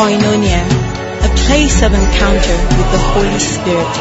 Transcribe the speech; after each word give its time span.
Koinonia, 0.00 0.64
a 0.64 1.28
place 1.44 1.82
of 1.82 1.92
encounter 1.92 2.56
with 2.78 2.90
the 2.90 3.02
Holy 3.12 3.38
Spirit 3.38 3.96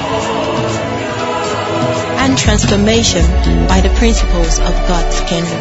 and 2.22 2.38
transformation 2.38 3.26
by 3.68 3.82
the 3.82 3.90
principles 3.97 4.60
of 4.60 4.72
God's 4.88 5.20
kingdom. 5.28 5.60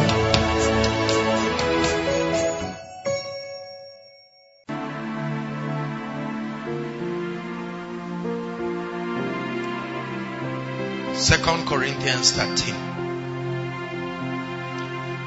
Second 11.15 11.67
Corinthians 11.67 12.31
13. 12.31 12.73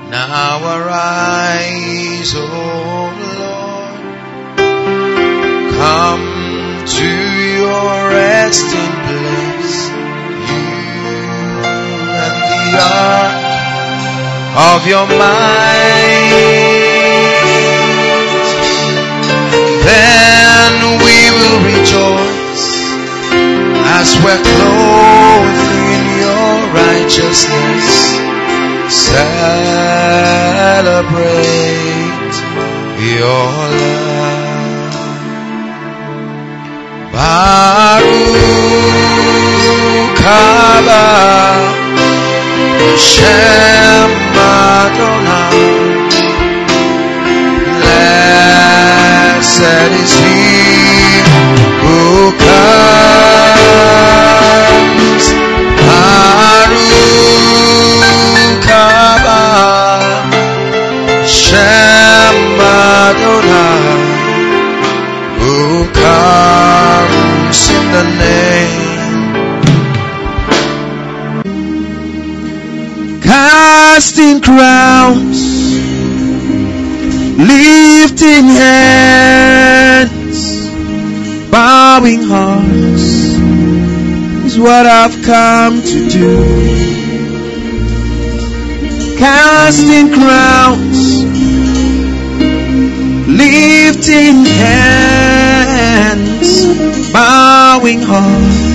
Now 0.08 0.78
arise, 0.78 2.34
O 2.34 2.46
Lord, 2.46 3.61
come 5.82 6.86
to 6.86 7.10
your 7.58 7.94
resting 8.14 8.94
place, 9.06 9.78
you 10.46 11.10
and 12.22 12.36
the 12.46 12.84
ark 13.02 13.42
of 14.70 14.80
your 14.92 15.06
might. 15.20 16.38
Then 19.90 20.72
we 21.04 21.18
will 21.36 21.58
rejoice 21.72 22.66
as 23.98 24.08
we're 24.22 24.44
clothed 24.54 25.66
in 25.94 26.04
your 26.22 26.54
righteousness. 26.84 27.88
Celebrate 29.10 29.42
your 33.18 33.50
love. 33.80 34.11
Baruch 37.22 38.34
haba 40.26 41.04
Hashem 42.80 44.10
Adonai. 44.46 45.62
Blessed 47.78 49.22
is 50.02 50.12
he 50.18 50.42
who 51.82 52.02
comes. 52.42 53.01
The 67.92 68.02
name. 68.18 68.82
casting 73.22 74.40
crowns, 74.40 75.40
lifting 77.38 78.46
hands, 78.62 80.38
bowing 81.50 82.22
hearts 82.22 83.06
is 84.46 84.58
what 84.58 84.86
I've 84.86 85.22
come 85.22 85.82
to 85.82 86.08
do. 86.08 86.36
Casting 89.18 90.12
crowns, 90.12 91.22
lifting 93.28 94.44
hands, 94.46 95.62
bowing 97.12 98.00
hearts 98.00 98.72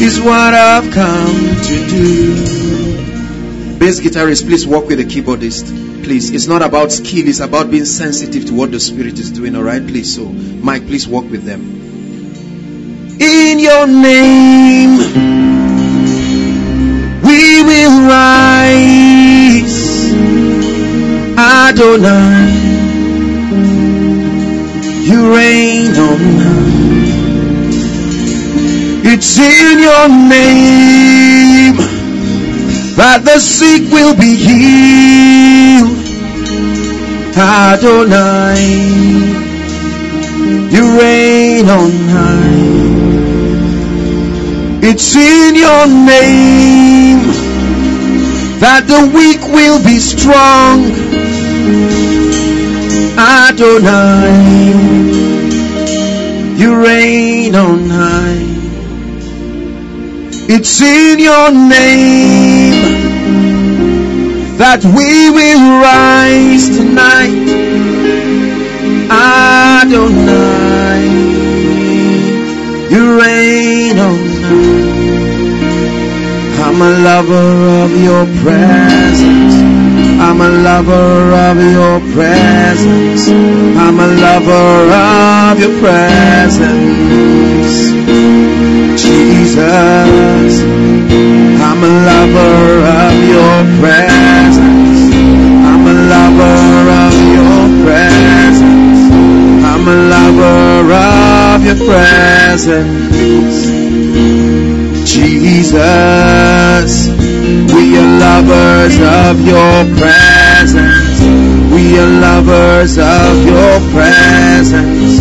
is 0.00 0.20
what 0.20 0.54
I've 0.54 0.90
come 0.92 1.62
to 1.62 1.88
do. 1.88 3.78
Bass 3.78 4.00
guitarist, 4.00 4.46
please 4.46 4.66
work 4.66 4.86
with 4.86 4.98
the 4.98 5.04
keyboardist. 5.04 5.66
Please, 6.04 6.30
it's 6.30 6.46
not 6.46 6.62
about 6.62 6.90
skill, 6.90 7.28
it's 7.28 7.40
about 7.40 7.70
being 7.70 7.84
sensitive 7.84 8.46
to 8.46 8.54
what 8.54 8.70
the 8.70 8.80
Spirit 8.80 9.18
is 9.18 9.30
doing, 9.30 9.54
alright? 9.56 9.86
Please, 9.86 10.14
so 10.14 10.24
Mike, 10.24 10.86
please 10.86 11.06
work 11.06 11.30
with 11.30 11.44
them. 11.44 11.60
In 13.20 13.58
your 13.58 13.86
name, 13.86 14.96
we 17.22 17.62
will 17.62 18.08
rise, 18.08 19.78
Adonai. 21.36 22.66
You 25.04 25.34
reign 25.34 25.96
on 25.96 26.18
high. 26.18 26.77
It's 29.20 29.36
in 29.36 29.80
your 29.80 30.08
name 30.08 31.74
that 32.94 33.24
the 33.24 33.40
sick 33.40 33.90
will 33.90 34.14
be 34.14 34.36
healed. 34.36 35.90
Adonai, 37.36 38.62
you 40.70 41.00
reign 41.00 41.68
on 41.68 41.90
high. 42.14 42.62
It's 44.86 45.16
in 45.16 45.56
your 45.56 45.88
name 45.88 47.18
that 48.60 48.86
the 48.86 49.10
weak 49.12 49.42
will 49.52 49.82
be 49.82 49.98
strong. 49.98 50.92
Adonai, 53.18 53.88
you 56.56 56.80
reign 56.80 57.56
on 57.56 57.90
high. 57.90 58.47
It's 60.50 60.80
in 60.80 61.18
your 61.18 61.50
name 61.52 62.72
that 64.56 64.82
we 64.82 65.28
will 65.28 65.60
rise 65.84 66.70
tonight. 66.72 67.48
Adonai, 69.12 71.04
you 72.88 73.20
reign 73.20 73.98
on 73.98 74.16
high. 74.48 74.88
I'm 76.64 76.80
a 76.80 76.92
lover 77.04 77.52
of 77.84 77.92
your 78.00 78.24
presence. 78.40 79.54
I'm 80.18 80.40
a 80.40 80.48
lover 80.48 81.30
of 81.44 81.60
your 81.60 82.00
presence. 82.16 83.28
I'm 83.28 84.00
a 84.00 84.08
lover 84.16 84.92
of 84.96 85.60
your 85.60 85.78
presence. 85.78 86.88
Jesus, 89.28 90.64
I'm 91.60 91.80
a 91.84 91.92
lover 92.08 92.80
of 93.04 93.14
your 93.34 93.58
presence. 93.78 95.00
I'm 95.68 95.84
a 95.84 95.96
lover 96.12 96.88
of 97.04 97.14
your 97.36 97.62
presence. 97.84 99.00
I'm 99.68 99.84
a 99.86 99.96
lover 100.14 100.92
of 100.96 101.58
your 101.62 101.76
presence. 101.76 103.18
Jesus, 105.04 106.90
we 107.74 107.84
are 107.98 108.10
lovers 108.24 108.96
of 108.98 109.34
your 109.46 109.84
presence. 110.00 111.20
We 111.74 111.98
are 111.98 112.12
lovers 112.26 112.96
of 112.96 113.44
your 113.44 113.80
presence. 113.92 115.20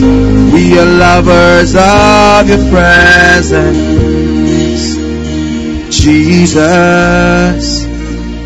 We 0.53 0.79
are 0.79 0.85
lovers 0.85 1.75
of 1.75 2.47
your 2.47 2.63
presence. 2.71 3.96
Jesus, 6.07 7.83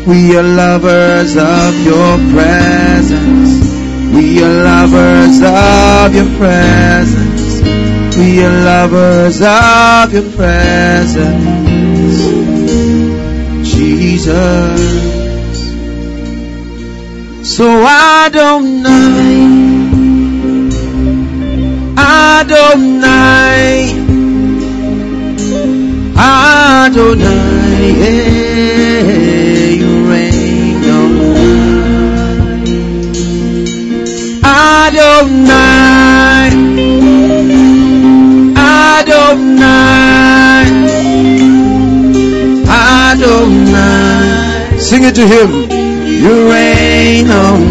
we 0.04 0.36
are 0.36 0.42
lovers 0.42 1.36
of 1.36 1.86
your 1.86 2.18
presence. 2.34 3.62
We 4.12 4.42
are 4.42 4.64
lovers 4.64 5.40
of 5.40 6.12
your 6.12 6.26
presence. 6.38 7.62
We 8.18 8.44
are 8.44 8.64
lovers 8.64 9.40
of 9.40 10.12
your 10.12 10.28
presence. 10.32 11.22
Jesus. 13.72 14.80
So 17.48 17.84
I 17.86 18.28
don't 18.32 18.82
know. 18.82 19.52
Adonai, 21.96 23.92
Adonai, 26.16 27.41
yeah, 28.02 29.70
you 29.80 29.90
reign 30.10 30.84
on 30.84 31.10
high. 31.34 32.62
Adonai, 34.92 36.50
Adonai. 42.66 44.78
Sing 44.78 45.04
it 45.04 45.14
to 45.14 45.26
him. 45.26 45.50
You 46.22 46.50
reign 46.50 47.30
on 47.30 47.61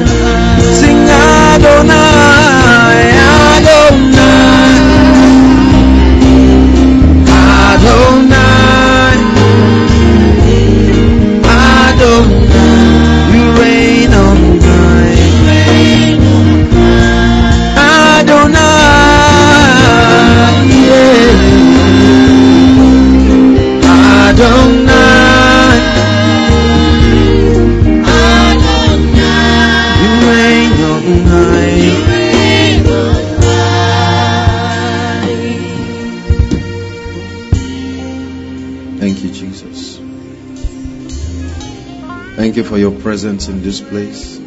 presence 43.41 43.47
in 43.47 43.63
this 43.63 43.81
place. 43.81 44.39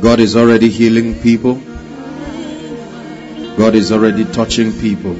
God 0.00 0.20
is 0.20 0.36
already 0.36 0.68
healing 0.68 1.20
people. 1.20 1.54
God 3.56 3.74
is 3.74 3.92
already 3.92 4.24
touching 4.24 4.72
people. 4.72 5.14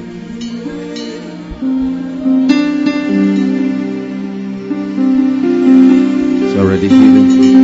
He's 6.43 6.55
already 6.57 6.87
healing 6.87 7.29
people. 7.29 7.63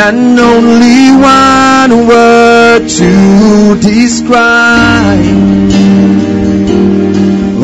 And 0.00 0.38
only 0.38 1.10
one 1.10 2.06
word 2.06 2.88
to 2.88 3.80
describe. 3.80 5.18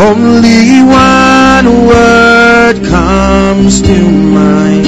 Only 0.01 0.83
one 0.83 1.87
word 1.87 2.85
comes 2.87 3.83
to 3.83 4.11
mind. 4.11 4.87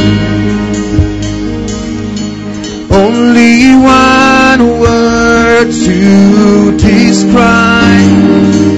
Only 2.91 3.77
one 3.77 4.81
word 4.81 5.71
to 5.71 6.77
describe. 6.79 8.76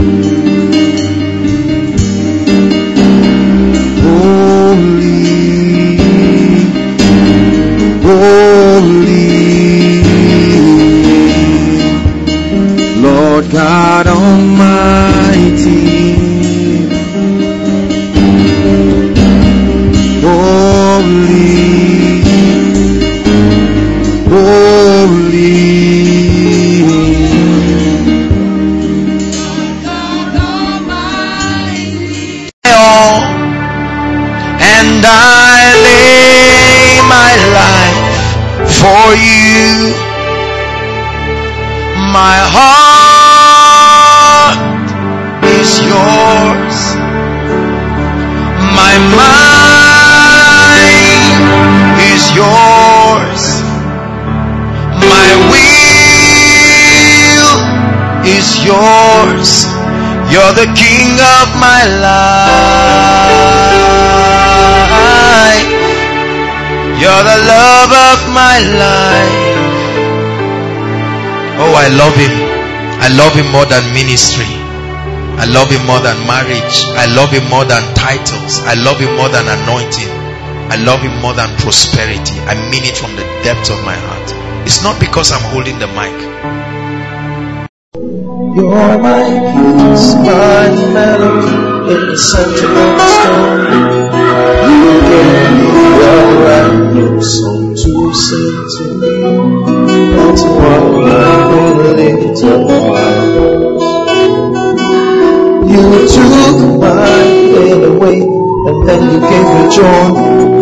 For 38.79 39.07
you. 39.19 39.91
My 42.15 42.39
heart 42.55 43.75
is 45.59 45.71
yours. 45.83 46.77
My 48.81 48.95
mind 49.19 50.39
is 52.13 52.23
yours. 52.39 53.43
My 55.15 55.29
will 55.51 55.79
is 58.39 58.49
yours. 58.65 59.51
You're 60.33 60.55
the 60.63 60.71
king 60.79 61.19
of 61.37 61.47
my 61.67 61.83
life. 62.07 63.98
You're 66.99 67.23
the 67.23 67.39
love 67.47 67.93
of 67.95 68.21
my 68.35 68.59
life. 68.75 69.59
Oh, 71.63 71.71
I 71.79 71.87
love 71.95 72.19
him. 72.19 72.35
I 72.99 73.07
love 73.15 73.35
him 73.39 73.47
more 73.55 73.67
than 73.67 73.87
ministry. 73.95 74.51
I 75.39 75.47
love 75.47 75.71
him 75.71 75.87
more 75.87 76.03
than 76.03 76.19
marriage. 76.27 76.83
I 76.99 77.07
love 77.15 77.31
him 77.31 77.47
more 77.47 77.65
than 77.65 77.87
titles. 77.95 78.59
I 78.67 78.75
love 78.75 78.99
him 78.99 79.15
more 79.15 79.29
than 79.29 79.47
anointing. 79.47 80.11
I 80.75 80.77
love 80.83 80.99
him 80.99 81.15
more 81.23 81.35
than 81.35 81.55
prosperity. 81.63 82.35
I 82.51 82.59
mean 82.69 82.83
it 82.83 82.99
from 82.99 83.15
the 83.15 83.23
depths 83.47 83.71
of 83.71 83.79
my 83.87 83.95
heart. 83.95 84.67
It's 84.67 84.83
not 84.83 84.99
because 84.99 85.31
I'm 85.31 85.47
holding 85.55 85.79
the 85.79 85.87
mic. 85.95 86.19
You're 88.59 88.99
my 88.99 89.23
peace, 89.55 90.15
my 90.19 90.67
melody 90.93 91.68
in 91.91 92.07
the 92.07 92.19
center 92.19 92.69
of 92.69 92.91
the 92.99 93.07
storm. 93.17 93.61
You 94.69 94.81
gave 95.09 95.51
me 95.57 95.69
a 96.05 96.21
brand 96.37 96.79
new 96.95 97.17
song 97.23 97.75
to 97.81 97.93
sing 98.13 98.61
to 98.77 98.85
me. 99.01 99.15
That's 100.17 100.43
why 100.43 100.77
I 100.77 101.49
will 101.49 101.97
lift 101.97 102.45
up. 102.45 102.69
You 105.73 105.83
took 106.13 106.79
my 106.79 106.93
pain 107.55 107.81
away 107.85 108.21
and 108.21 108.79
then 108.87 109.01
you 109.11 109.19
gave 109.31 109.49
me 109.55 109.63
joy. 109.75 110.05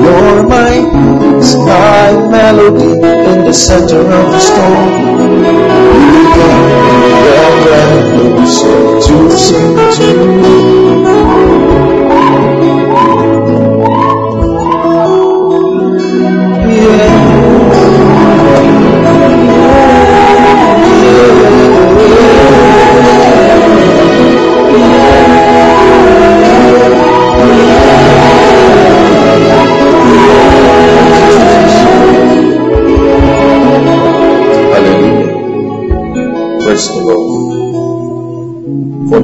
You're 0.03 0.47
my 0.47 1.26
my 1.55 2.13
melody 2.31 2.93
in 2.93 3.45
the 3.45 3.53
center 3.53 4.01
of 4.01 4.27
the 4.33 4.41
storm. 4.41 5.37
You 6.13 6.23
gave 6.35 6.63
me 7.01 7.13
a 7.37 7.49
brand 7.63 8.07
new 8.17 8.47
to 9.07 9.37
sing 9.37 9.77
to 9.97 11.36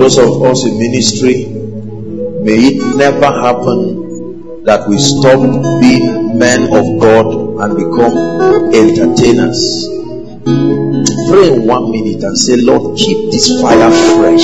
those 0.02 0.18
of 0.18 0.42
us 0.42 0.64
in 0.66 0.76
ministry, 0.80 1.44
may 2.42 2.58
it 2.58 2.96
never 2.96 3.24
happen 3.24 4.64
that 4.64 4.82
we 4.88 4.98
stop 4.98 5.38
being 5.80 6.36
men 6.36 6.64
of 6.74 6.82
God 6.98 7.26
and 7.62 7.76
become 7.78 8.10
entertainers. 8.74 9.86
Pray 11.30 11.54
in 11.54 11.68
one 11.68 11.92
minute 11.92 12.24
and 12.24 12.36
say, 12.36 12.56
Lord, 12.56 12.98
keep 12.98 13.30
this 13.30 13.46
fire 13.62 13.92
fresh. 14.18 14.42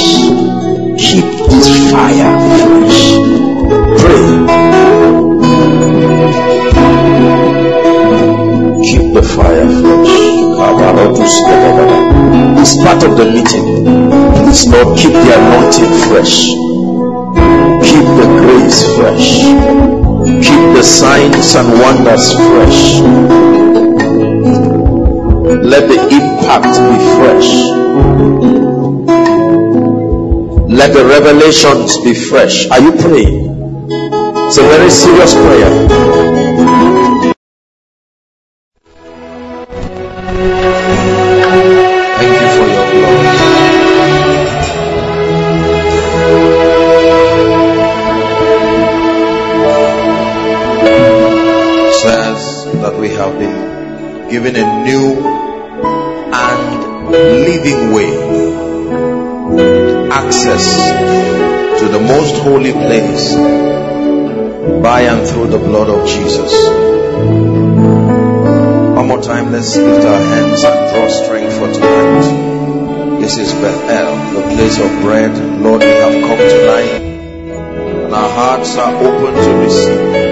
Keep 0.94 1.26
this 1.50 1.90
fire 1.90 2.38
fresh. 2.70 3.18
Pray. 3.98 4.22
Keep 8.86 9.12
the 9.12 9.22
fire 9.26 9.66
fresh. 9.82 10.28
It's 12.60 12.76
part 12.76 13.02
of 13.02 13.16
the 13.16 13.24
meeting. 13.32 14.07
Please, 14.48 14.66
Lord, 14.68 14.96
keep 14.96 15.12
the 15.12 15.34
anointing 15.36 15.92
fresh. 16.08 16.46
Keep 17.84 18.06
the 18.16 18.26
grace 18.40 18.80
fresh. 18.96 19.44
Keep 20.40 20.62
the 20.74 20.82
signs 20.82 21.54
and 21.54 21.68
wonders 21.78 22.32
fresh. 22.32 23.00
Let 25.52 25.86
the 25.90 26.00
impact 26.16 26.80
be 26.80 26.96
fresh. 27.18 27.50
Let 30.72 30.94
the 30.94 31.04
revelations 31.04 31.98
be 31.98 32.14
fresh. 32.14 32.70
Are 32.70 32.80
you 32.80 32.92
praying? 32.92 33.52
It's 34.46 34.56
a 34.56 34.62
very 34.62 34.88
serious 34.88 35.34
prayer. 35.34 36.47
Blood 65.88 66.00
of 66.00 66.08
Jesus. 66.08 66.52
One 68.96 69.08
more 69.08 69.22
time, 69.22 69.52
let's 69.52 69.76
lift 69.76 70.06
our 70.06 70.20
hands 70.20 70.64
and 70.64 70.90
draw 70.92 71.08
strength 71.08 71.52
for 71.58 71.72
tonight. 71.72 73.20
This 73.20 73.38
is 73.38 73.52
Bethel, 73.54 74.16
the 74.34 74.42
place 74.54 74.78
of 74.78 74.90
bread. 75.02 75.32
Lord, 75.62 75.80
we 75.80 75.88
have 75.88 76.12
come 76.28 76.38
tonight 76.38 77.02
and 78.04 78.14
our 78.14 78.30
hearts 78.30 78.76
are 78.76 78.94
open 78.96 79.34
to 79.34 79.50
receive. 79.64 80.28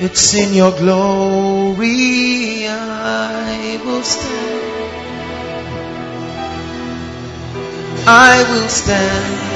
It's 0.00 0.34
in 0.34 0.52
your 0.54 0.72
glory 0.72 2.66
I 2.68 3.80
will 3.84 4.02
stand. 4.02 4.52
I 8.04 8.42
will 8.50 8.68
stand 8.68 9.51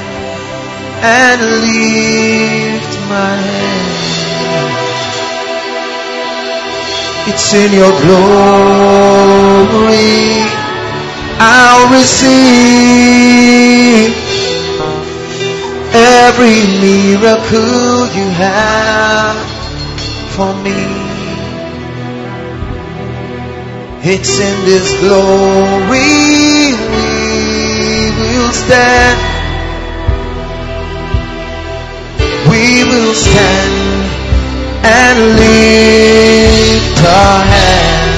and 1.01 1.41
lift 1.41 2.93
my 3.09 3.35
hand. 3.35 3.95
It's 7.29 7.53
in 7.53 7.73
your 7.73 7.91
glory 8.01 9.27
I'll 11.39 11.93
receive 11.93 12.27
every 15.93 16.65
miracle 16.81 18.07
you 18.17 18.27
have 18.33 19.37
for 20.33 20.51
me. 20.63 20.81
It's 24.01 24.39
in 24.39 24.65
this 24.65 24.99
glory 24.99 26.73
we 26.91 28.11
will 28.17 28.51
stand. 28.51 29.36
We 32.57 32.83
will 32.83 33.13
stand 33.13 34.09
and 34.83 35.17
lift 35.37 36.97
our 37.05 37.39
hands. 37.53 38.17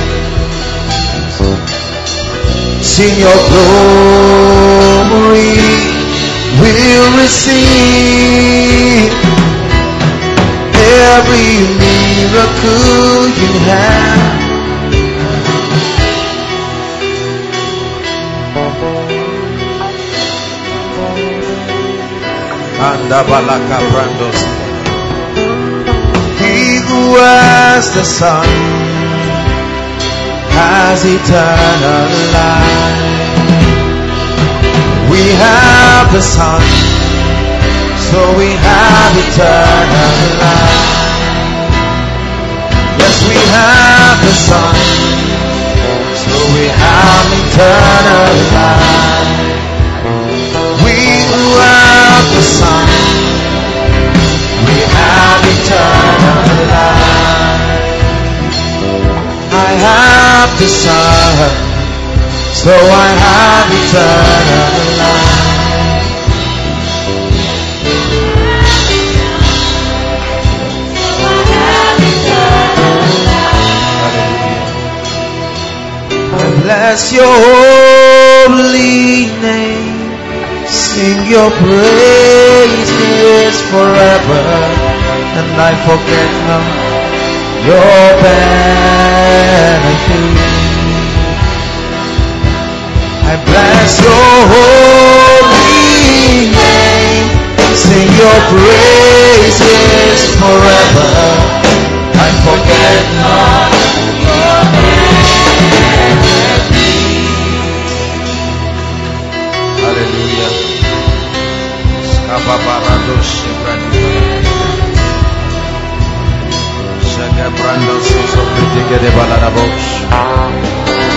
In 3.00 3.20
your 3.20 3.40
glory 3.52 4.40
we'll 6.62 7.12
receive 7.20 9.12
every 10.88 11.52
miracle 11.84 13.28
you 13.42 13.52
have. 13.68 14.19
Anda 22.80 23.24
balaka 23.28 23.78
brandos. 23.92 24.40
He 26.40 26.80
who 26.88 27.20
has 27.20 27.94
the 27.94 28.06
Son 28.06 28.48
has 30.56 31.04
eternal 31.04 32.08
life. 32.32 33.20
We 35.12 35.24
have 35.44 36.08
the 36.16 36.22
Son, 36.22 36.62
so 38.08 38.20
we 38.40 38.48
have 38.48 39.12
eternal 39.28 40.16
life. 40.40 40.88
Yes, 43.02 43.18
we 43.28 43.40
have 43.60 44.18
the 44.24 44.36
Son, 44.48 44.76
so 46.24 46.36
we 46.56 46.66
have 46.80 47.28
eternal 47.44 48.30
life. 48.56 49.29
The 60.60 60.68
Son, 60.68 61.48
so 62.54 62.76
I 62.76 63.08
have 63.24 63.72
eternal 63.80 64.68
life. 65.00 65.40
Bless 76.62 77.14
your 77.14 77.36
holy 77.48 79.28
name. 79.42 79.98
Sing 80.68 81.26
your 81.32 81.50
praises 81.52 83.56
forever, 83.72 84.44
and 85.40 85.56
I 85.56 85.72
forget 85.88 86.30
not 86.50 86.68
your 87.66 88.06
benefit. 88.22 90.39
Bless 93.50 94.02
your 94.02 94.34
holy 94.54 95.74
name. 96.54 97.28
Sing 97.74 98.10
your 98.22 98.40
praises 98.54 100.22
forever. 100.42 101.10
I 102.14 102.30
forget 102.46 103.04
not 103.22 103.70
Hallelujah. 109.82 110.52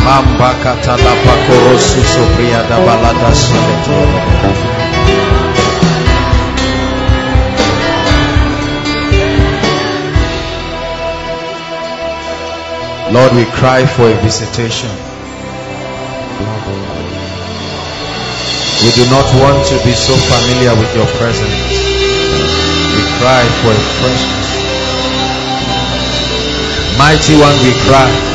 Mamba 0.04 0.50
sopria 2.02 2.62
da 2.68 2.76
balada. 2.84 3.30
Lord, 13.12 13.32
we 13.36 13.44
cry 13.44 13.84
for 13.84 14.08
a 14.08 14.14
visitation. 14.22 14.90
We 18.82 18.90
do 18.98 19.04
not 19.10 19.28
want 19.38 19.66
to 19.68 19.76
be 19.84 19.92
so 19.92 20.14
familiar 20.16 20.74
with 20.80 20.90
your 20.96 21.06
presence. 21.20 21.60
We 22.96 23.02
cry 23.20 23.44
for 23.60 23.70
a 23.70 23.82
freshness. 24.00 24.48
Mighty 26.98 27.34
one, 27.38 27.56
we 27.62 27.72
cry. 27.86 28.31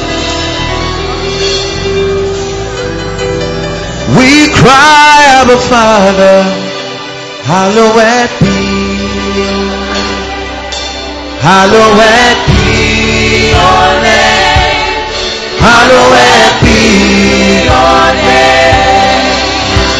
We 4.15 4.47
cry, 4.55 5.19
Abba 5.43 5.57
Father, 5.67 6.43
hallowed 7.43 8.31
be, 8.39 8.55
hallowed 11.43 12.39
be 12.47 13.51
your 13.51 13.87
name, 13.99 15.11
hallowed 15.59 16.55
be 16.63 17.67
your 17.67 18.07
name. 18.23 19.27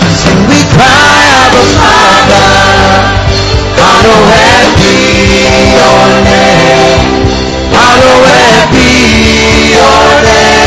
Sing, 0.08 0.40
we 0.48 0.60
cry, 0.72 1.20
Abba 1.44 1.64
Father, 1.76 2.48
hallowed 3.76 4.72
be 4.80 4.96
your 5.76 6.08
name, 6.24 7.28
hallowed 7.76 8.72
be 8.72 8.88
your 9.76 10.08
name, 10.24 10.67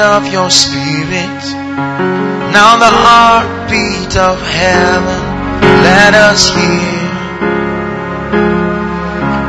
of 0.00 0.32
your 0.32 0.48
spirit. 0.48 1.44
Now 2.56 2.80
the 2.80 2.88
heartbeat 2.88 4.16
of 4.16 4.40
heaven. 4.40 5.20
Let 5.84 6.14
us 6.16 6.48
hear. 6.56 7.00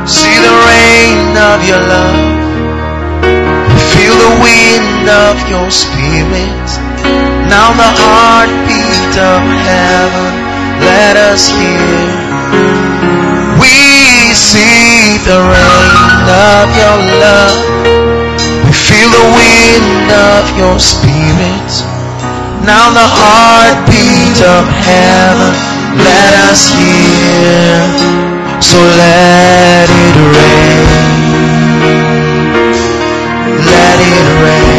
See 0.04 0.36
the 0.36 0.54
rain 0.68 1.32
of 1.36 1.58
your 1.64 1.80
love. 1.80 2.20
Feel 3.96 4.12
the 4.12 4.34
wind 4.44 5.08
of 5.08 5.34
your 5.48 5.70
spirit. 5.72 6.68
Now 7.48 7.72
the 7.72 7.90
heartbeat 7.96 9.14
of 9.16 9.42
heaven. 9.72 10.32
Let 10.84 11.16
us 11.16 11.48
hear. 11.48 11.96
We 13.56 14.34
see 14.36 15.16
the 15.24 15.40
rain 15.40 16.28
of 16.28 16.66
your 16.76 16.98
love. 17.24 18.31
Feel 18.88 19.10
the 19.10 19.26
wind 19.38 20.10
of 20.10 20.58
your 20.58 20.78
spirit. 20.78 21.70
Now 22.66 22.90
the 22.90 23.06
heartbeat 23.06 24.38
of 24.42 24.66
heaven. 24.82 25.54
Let 26.02 26.32
us 26.50 26.74
hear. 26.74 27.78
So 28.60 28.78
let 28.78 29.86
it 29.86 30.16
rain. 30.34 30.86
Let 33.70 33.98
it 34.14 34.28
rain. 34.46 34.72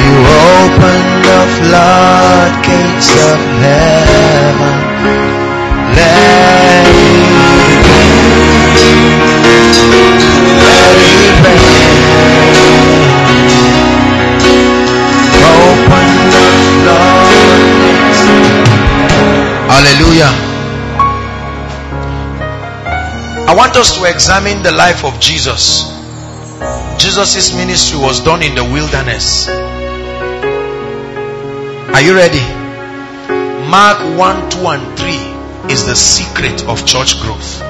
You 0.00 0.14
open 0.56 1.00
the 1.28 1.40
floodgates 1.60 3.10
of 3.30 3.38
heaven. 3.60 4.73
Hallelujah. 19.74 20.30
I 23.46 23.54
want 23.56 23.76
us 23.76 23.98
to 23.98 24.04
examine 24.10 24.62
the 24.62 24.72
life 24.72 25.04
of 25.04 25.20
Jesus. 25.20 25.90
Jesus' 26.98 27.54
ministry 27.54 28.00
was 28.00 28.20
done 28.20 28.42
in 28.42 28.54
the 28.54 28.64
wilderness. 28.64 29.48
Are 31.94 32.00
you 32.00 32.14
ready? 32.14 32.42
Mark 33.68 33.98
1, 34.18 34.50
2, 34.50 34.58
and 34.66 34.98
3 34.98 35.72
is 35.72 35.86
the 35.86 35.94
secret 35.94 36.64
of 36.66 36.86
church 36.86 37.20
growth. 37.20 37.60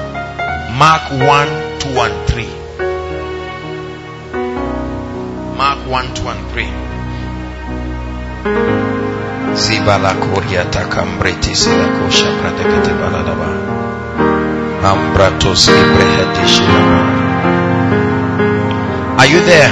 Mark 0.77 1.11
1, 1.11 1.79
2, 1.79 1.89
and 1.89 2.24
3. 5.95 6.01
Mark 6.01 6.11
1, 6.11 6.15
2, 6.15 6.27
and 6.27 6.43
3. 6.51 6.63
Zibala 9.55 10.13
koria 10.19 10.65
takambreti 10.65 11.55
sila 11.55 11.87
kosha 11.87 12.25
pratekete 12.41 12.93
baladaba. 12.99 13.49
Ambratos 14.83 15.67
libreheti 15.67 16.47
shilama. 16.47 16.99
Are 19.19 19.27
you 19.27 19.41
there? 19.45 19.71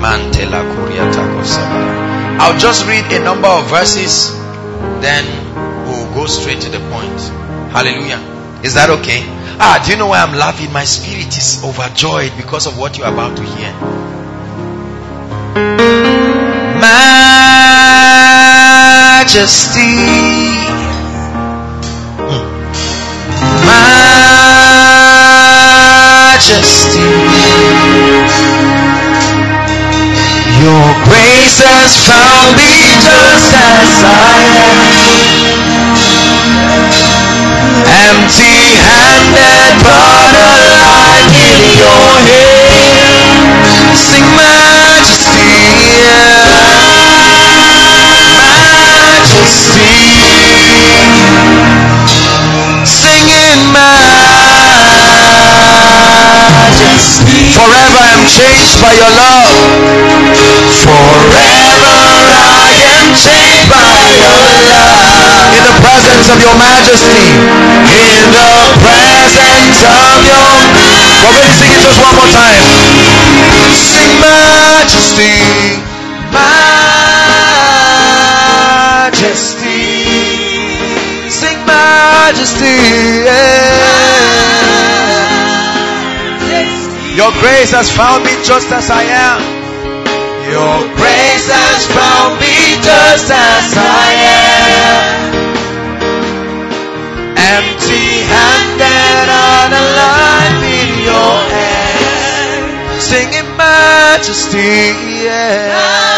Mantela 0.00 0.62
koria 0.72 1.04
takosaba. 1.12 1.80
I'll 2.40 2.58
just 2.58 2.86
read 2.86 3.12
a 3.12 3.18
number 3.24 3.48
of 3.48 3.68
verses, 3.68 4.32
then 5.00 5.24
we'll 5.86 6.14
go 6.14 6.26
straight 6.26 6.60
to 6.62 6.70
the 6.70 6.80
point. 6.90 7.20
Hallelujah. 7.72 8.20
Is 8.62 8.74
that 8.74 8.90
okay? 8.90 9.37
Ah, 9.60 9.82
do 9.84 9.90
you 9.90 9.98
know 9.98 10.06
why 10.08 10.20
I'm 10.20 10.34
laughing? 10.34 10.72
My 10.72 10.84
spirit 10.84 11.36
is 11.36 11.62
overjoyed 11.64 12.32
because 12.36 12.66
of 12.66 12.78
what 12.78 12.96
you're 12.96 13.08
about 13.08 13.36
to 13.36 13.42
hear. 13.42 13.74
majesty. 19.28 19.98
Majesty. 26.08 27.10
Your 30.62 30.86
grace 31.04 31.58
has 31.60 31.92
found 32.06 32.56
me 32.56 32.72
just 33.04 33.52
as 33.54 34.02
I 34.04 34.38
am. 36.92 36.97
Empty 37.86 38.74
handed 38.82 39.74
but 39.84 40.34
alive 40.34 41.30
in 41.30 41.78
your 41.78 42.10
hand. 42.26 43.94
Sing 43.94 44.26
majesty. 44.34 45.46
Majesty. 49.14 49.94
Singing 52.84 53.62
majesty. 53.72 53.98
Forever 57.54 58.02
I'm 58.02 58.24
changed 58.26 58.80
by 58.82 58.92
your 58.94 59.12
love. 59.12 59.54
Forever 60.82 61.96
I 62.34 62.74
am 62.98 63.14
changed 63.14 63.70
by 63.70 64.02
your 64.18 64.42
love. 64.72 65.17
In 65.58 65.66
the 65.66 65.74
presence 65.82 66.30
of 66.30 66.38
your 66.38 66.54
majesty. 66.54 67.18
In 67.18 68.30
the 68.30 68.78
presence 68.78 69.82
of 69.82 70.22
your 70.22 70.54
We're 71.18 71.34
going 71.34 71.50
to 71.50 71.56
sing 71.58 71.74
it 71.74 71.82
just 71.82 71.98
one 71.98 72.14
more 72.14 72.30
time. 72.30 72.62
Sing 73.74 74.22
majesty. 74.22 75.82
Majesty. 76.30 76.62
Sing 81.26 81.58
majesty. 81.66 83.26
Your 87.18 87.34
grace 87.42 87.74
has 87.74 87.90
found 87.90 88.22
me 88.22 88.30
just 88.46 88.70
as 88.70 88.94
I 88.94 89.02
am. 89.02 89.42
Your 90.46 90.86
grace 90.94 91.50
has 91.50 91.82
found 91.90 92.38
me 92.38 92.78
just 92.78 93.26
as 93.26 93.74
I 93.74 94.06
am. 94.22 94.57
Alive 99.72 100.62
in 100.62 101.04
your 101.04 101.36
hand. 101.54 103.00
Singing 103.00 103.56
majesty. 103.56 104.92
Yeah. 105.24 106.08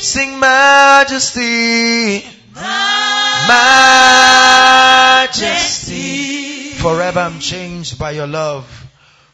Sing 0.00 0.38
majesty. 0.38 2.24
Majesty. 5.34 6.74
Forever 6.74 7.20
I'm 7.20 7.40
changed 7.40 7.98
by 7.98 8.12
your 8.12 8.26
love. 8.28 8.66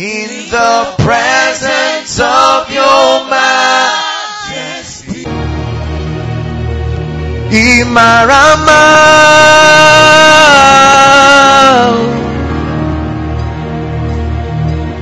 In 0.00 0.48
the 0.48 0.94
presence 0.96 2.18
of 2.20 2.70
your 2.72 3.28
majesty. 3.28 5.24
Imarama. 7.52 8.80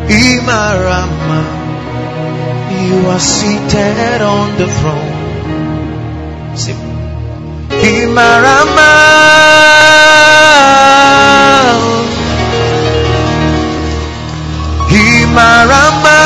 Imarama. 0.09 1.43
You 2.75 3.07
are 3.07 3.21
seated 3.21 4.21
on 4.21 4.59
the 4.59 4.67
throne. 4.67 6.57
Sing. 6.57 6.89
Imarama. 15.39 16.19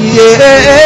Yeah. 0.00 0.76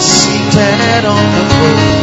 Seated 0.00 1.04
on 1.04 1.24
the 1.34 1.44
throne. 1.50 1.99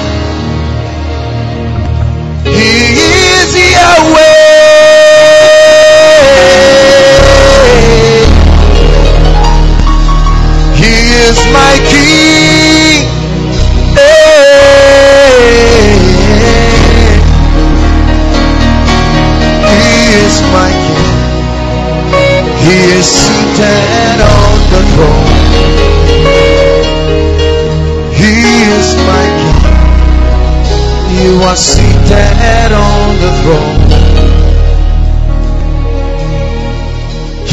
Are 31.47 31.55
seated 31.55 32.73
on 32.73 33.15
the 33.23 33.31
throne. 33.39 33.87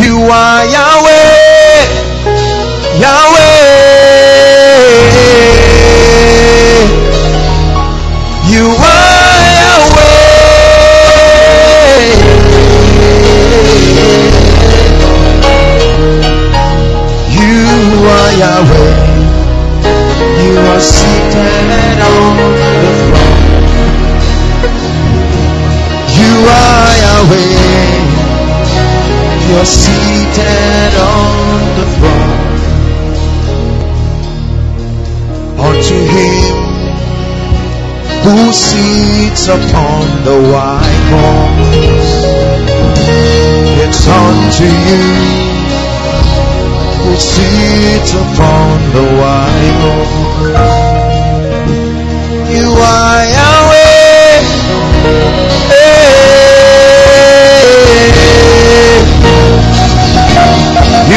You 0.02 0.18
are 0.18 0.64
Yahweh, 0.66 1.03
Seated 29.64 30.94
on 31.00 31.58
the 31.78 31.86
throne. 31.96 32.44
Unto 35.58 35.96
him 36.14 36.64
who 38.24 38.52
sits 38.52 39.48
upon 39.48 40.24
the 40.24 40.38
white 40.52 41.04
horse. 41.14 42.14
It's 43.84 44.06
unto 44.06 44.64
you 44.64 45.54
who 47.04 47.14
sits 47.16 48.12
upon 48.12 48.92
the 48.92 49.04
white 49.18 49.76
horse. 49.80 50.83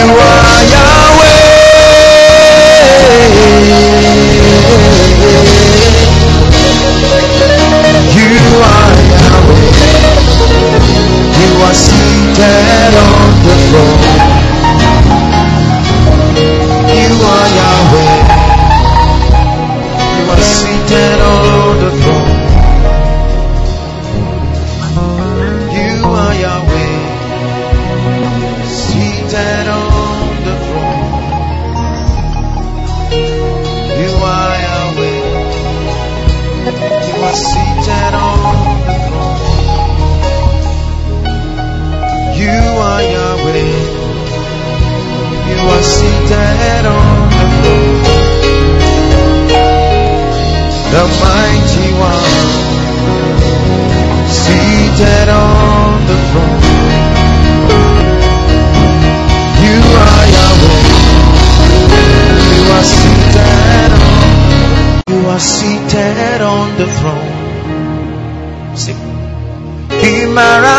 Are. 0.09 0.47
You 8.15 8.31
are. 8.63 8.95
You 11.37 11.49
are 11.63 11.73
seated 11.73 12.93
on 12.95 13.43
the 13.43 13.55
throne. 13.69 14.16
The 66.77 66.85
throne. 66.85 68.77
Sing. 68.77 68.95
Imarama. 69.89 70.13
Imarama. 70.13 70.76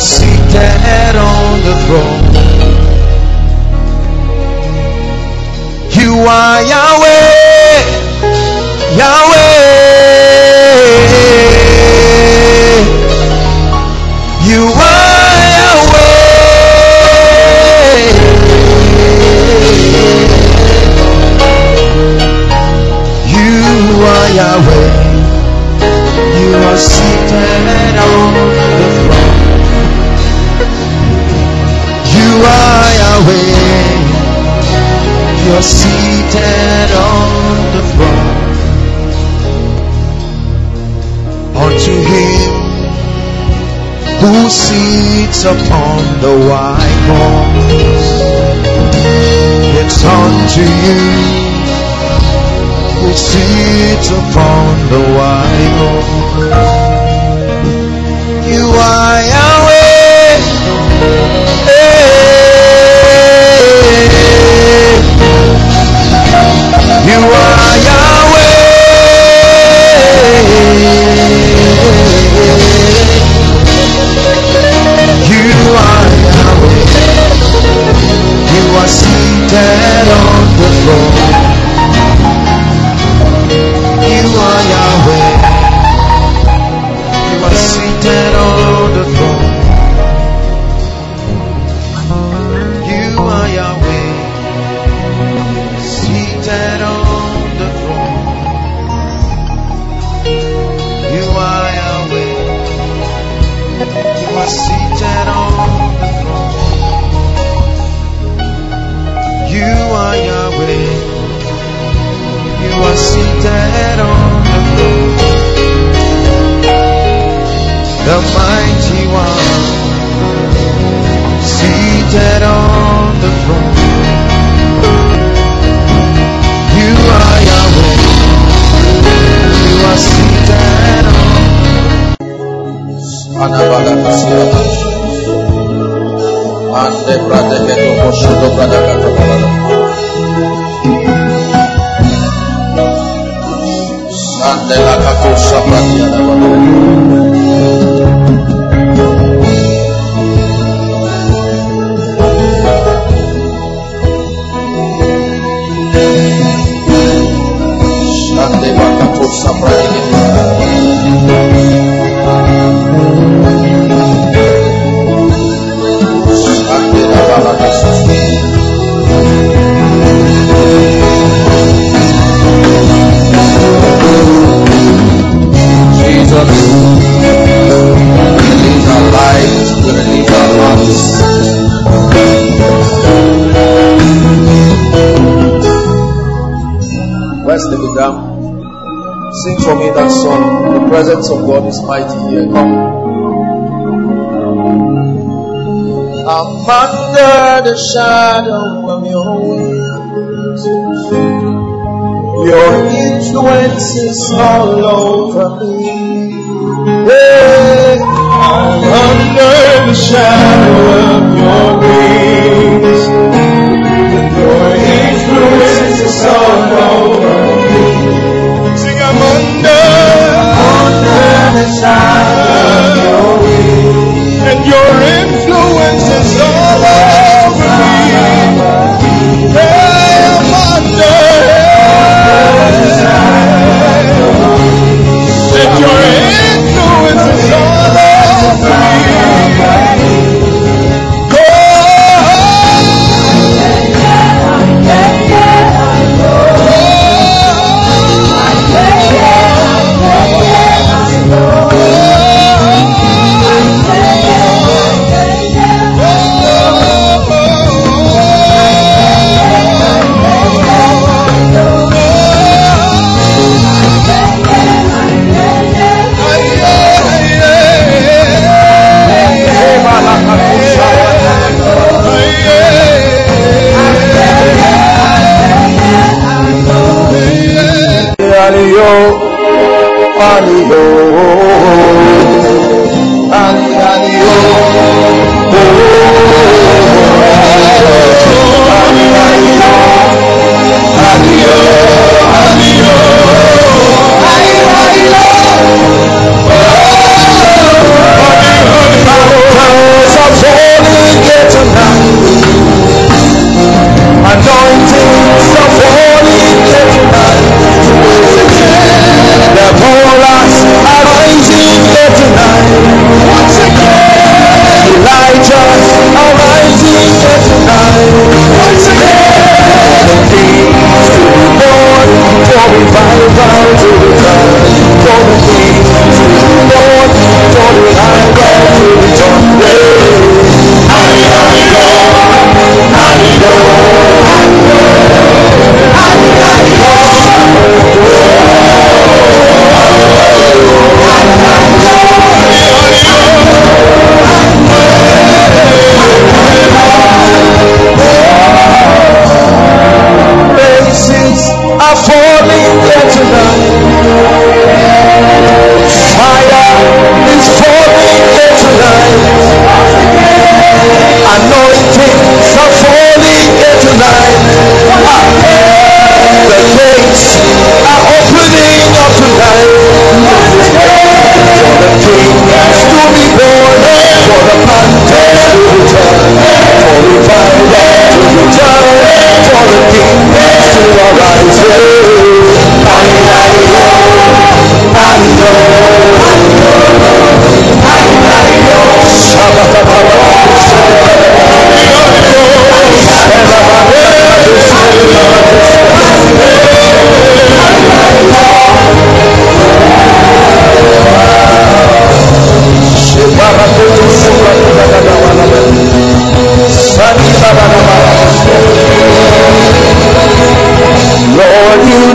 Are 0.00 0.02
seated 0.02 1.14
on 1.16 1.60
the 1.66 1.74
throne. 1.84 2.24
You 5.92 6.12
are 6.26 6.62
Yahweh, 6.72 7.84
Yahweh. 8.96 9.40
You 14.48 14.62
are 14.88 15.44
Yahweh. 15.60 16.08
You 23.34 23.52
are 24.02 24.28
Yahweh. 24.40 24.89
Are. 32.44 32.80
You're 35.46 35.62
seated 35.62 36.90
on 36.94 37.56
the 37.74 37.82
throne. 37.92 38.38
Unto 41.64 41.94
him 42.12 42.60
who 44.20 44.34
sits 44.48 45.44
upon 45.44 46.00
the 46.20 46.34
white 46.48 47.02
horse. 47.10 48.10
It's 49.80 50.04
unto 50.04 50.64
you 50.86 51.02
who 53.00 53.10
sits 53.12 54.08
upon 54.10 54.66
the 54.92 55.02
white 55.16 55.72
horse. 55.80 56.90
You 58.52 58.66
are 58.66 59.39
are 67.28 67.76
Yahweh. 67.86 68.50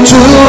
To 0.05 0.44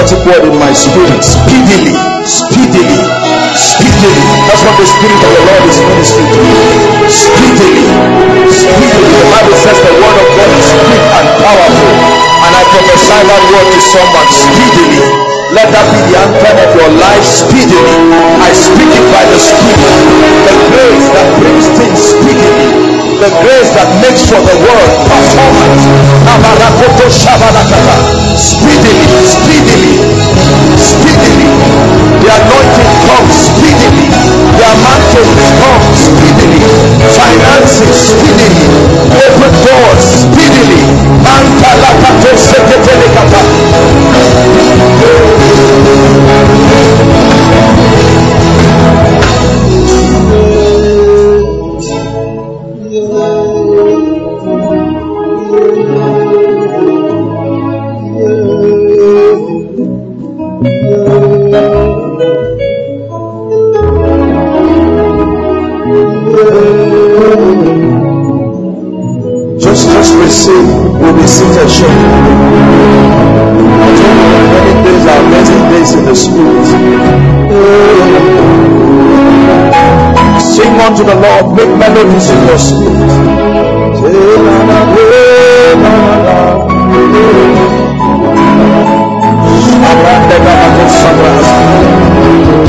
prophetic 0.00 0.24
word 0.24 0.44
in 0.48 0.56
my 0.56 0.72
spirit. 0.72 1.20
Speedily, 1.20 1.92
speedily, 2.24 3.00
speedily. 3.52 4.24
That's 4.48 4.64
what 4.64 4.76
the 4.80 4.88
spirit 4.88 5.20
of 5.20 5.30
the 5.36 5.42
Lord 5.44 5.64
is 5.68 5.76
ministering 5.76 6.30
to 6.32 6.40
me. 6.40 6.56
Speedily, 7.12 7.84
speedily. 8.48 9.12
The 9.12 9.28
Bible 9.28 9.56
says 9.60 9.76
the 9.84 9.92
word 10.00 10.16
of 10.16 10.28
God 10.40 10.50
is 10.56 10.68
quick 10.88 11.04
and 11.04 11.28
powerful. 11.44 11.92
And 12.40 12.52
I 12.56 12.62
prophesy 12.72 13.20
that 13.28 13.42
word 13.52 13.68
to 13.68 13.80
someone 13.92 14.30
speedily. 14.32 15.04
Let 15.52 15.68
that 15.68 15.86
be 15.92 16.00
the 16.08 16.16
anthem 16.16 16.56
of 16.64 16.70
your 16.80 16.92
life 16.96 17.26
speedily. 17.26 17.96
I 18.40 18.56
speak 18.56 18.88
it 18.88 19.06
by 19.12 19.24
the 19.28 19.36
Spirit. 19.36 19.96
The 20.48 20.54
grace 20.72 21.08
that 21.12 21.28
brings 21.36 21.66
things 21.76 22.00
speedily. 22.00 22.99
The 23.20 23.28
grace 23.44 23.68
that 23.76 23.84
makes 24.00 24.24
for 24.32 24.40
the 24.40 24.56
world 24.64 24.92
performance. 25.04 25.84
Speedily, 28.32 29.12
speedily, 29.28 30.00
speedily. 30.80 31.52
The 32.24 32.28
anointing 32.32 32.92
comes 33.04 33.36
speedily. 33.52 34.08
The 34.56 34.70
mantle 34.80 35.28
comes 35.60 36.00
speedily. 36.00 36.64
Finances 37.12 38.16
speedily. 38.16 38.88
Open 39.12 39.52
doors 39.68 40.04
speedily. 40.24 40.80
Mantalakato 41.20 42.32
seketelekata. 42.40 43.40
The 76.10 76.16
spirit. 76.16 76.66
Sing 80.40 80.74
unto 80.80 81.04
the 81.04 81.14
Lord, 81.14 81.54
make 81.56 81.72
melodies 81.78 82.30
in 82.30 82.46
your 82.48 82.58
spirit. 82.58 83.10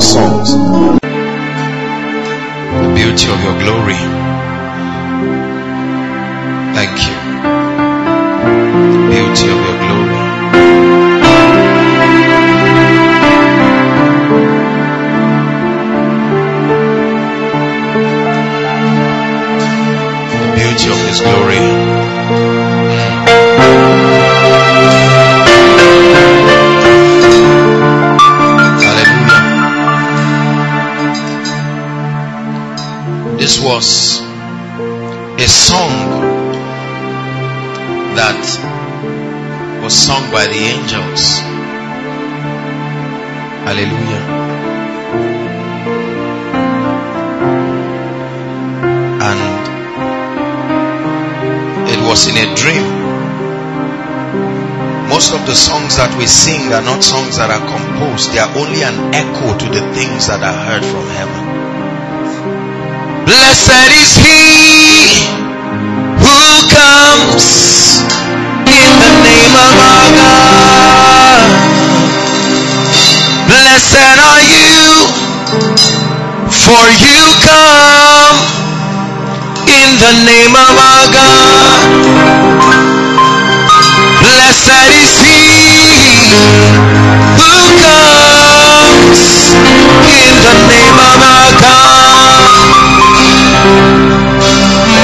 Spiritual 0.00 0.33
sing 56.64 56.72
are 56.72 56.82
not 56.82 57.02
songs 57.04 57.36
that 57.36 57.50
are 57.52 57.60
composed, 57.60 58.32
they 58.32 58.40
are 58.40 58.48
only 58.56 58.80
an 58.82 59.12
echo 59.12 59.52
to 59.52 59.66
the 59.68 59.84
things 59.92 60.28
that 60.28 60.40
are 60.40 60.58
heard 60.64 60.84
from 60.84 61.04
heaven. 61.12 61.44
Blessed 63.28 63.92
is 63.92 64.12
he 64.16 65.28
who 66.24 66.40
comes 66.72 68.00
in 68.64 68.90
the 68.96 69.12
name 69.28 69.54
of 69.60 69.74
our 69.76 70.08
God. 70.16 71.44
Blessed 73.44 74.16
are 74.24 74.44
you, 74.48 75.04
for 76.48 76.84
you 76.96 77.20
come 77.44 78.36
in 79.68 79.88
the 80.00 80.14
name 80.24 80.54
of 80.56 80.74
our 80.80 81.06
God. 81.12 81.84
Blessed 84.24 84.88
is 84.96 85.12
he 85.20 86.03
who 86.24 87.52
comes 87.84 89.20
in 90.08 90.32
the 90.44 90.54
name 90.72 90.98
of 91.10 91.20
our 91.20 91.50
God. 91.60 92.42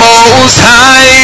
Most 0.01 0.59
high, 0.61 1.20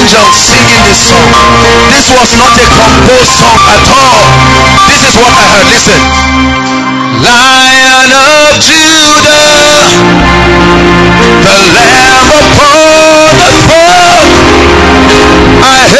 angels 0.00 0.36
singing 0.48 0.82
this 0.88 1.12
song. 1.12 1.28
This 1.92 2.08
was 2.08 2.32
not 2.40 2.56
a 2.56 2.66
composed 2.72 3.36
song 3.36 3.60
at 3.68 3.84
all. 3.92 4.24
This 4.88 5.02
is 5.04 5.14
what 5.20 5.28
I 5.28 5.44
heard. 5.52 5.68
Listen. 5.68 6.00
Lion 7.20 8.08
of 8.08 8.56
Judah, 8.64 9.60
the 11.44 11.56
Lamb 11.76 12.30
upon 12.32 13.28
the 13.44 13.50
throne. 13.60 14.28
I 15.60 15.78
hail 15.92 15.99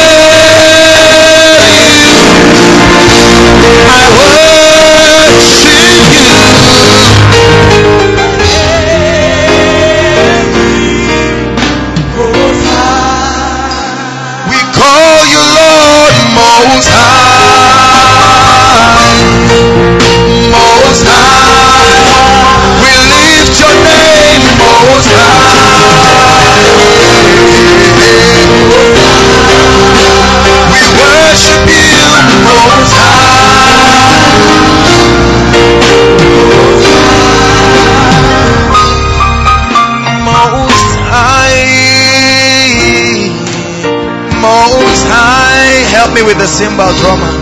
the 46.41 46.47
cymbal 46.47 46.91
drummer. 46.97 47.33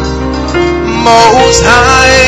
Most 1.06 1.64
High. 1.64 2.19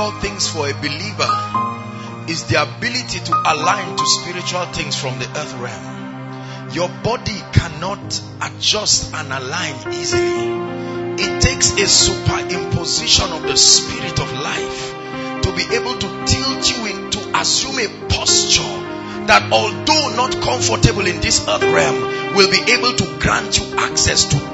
Difficult 0.00 0.22
things 0.22 0.48
for 0.48 0.66
a 0.66 0.72
believer 0.72 2.30
is 2.30 2.46
the 2.46 2.56
ability 2.62 3.20
to 3.20 3.34
align 3.34 3.96
to 3.98 4.06
spiritual 4.06 4.64
things 4.72 4.98
from 4.98 5.18
the 5.18 5.28
earth 5.36 5.54
realm. 5.58 6.70
Your 6.72 6.88
body 7.02 7.38
cannot 7.52 8.22
adjust 8.40 9.12
and 9.12 9.30
align 9.30 9.92
easily. 9.92 11.22
It 11.22 11.42
takes 11.42 11.72
a 11.72 11.84
superimposition 11.84 13.36
of 13.36 13.42
the 13.42 13.56
spirit 13.56 14.18
of 14.18 14.32
life 14.32 15.42
to 15.42 15.52
be 15.54 15.74
able 15.74 15.98
to 15.98 16.24
tilt 16.24 16.78
you 16.78 16.86
into 16.86 17.38
assume 17.38 17.78
a 17.78 18.08
posture 18.08 19.26
that 19.26 19.52
although 19.52 20.16
not 20.16 20.40
comfortable 20.40 21.06
in 21.06 21.20
this 21.20 21.46
earth 21.46 21.62
realm 21.62 22.34
will 22.36 22.50
be 22.50 22.72
able 22.72 22.94
to 22.94 23.18
grant 23.18 23.58
you 23.60 23.76
access 23.76 24.24
to 24.30 24.49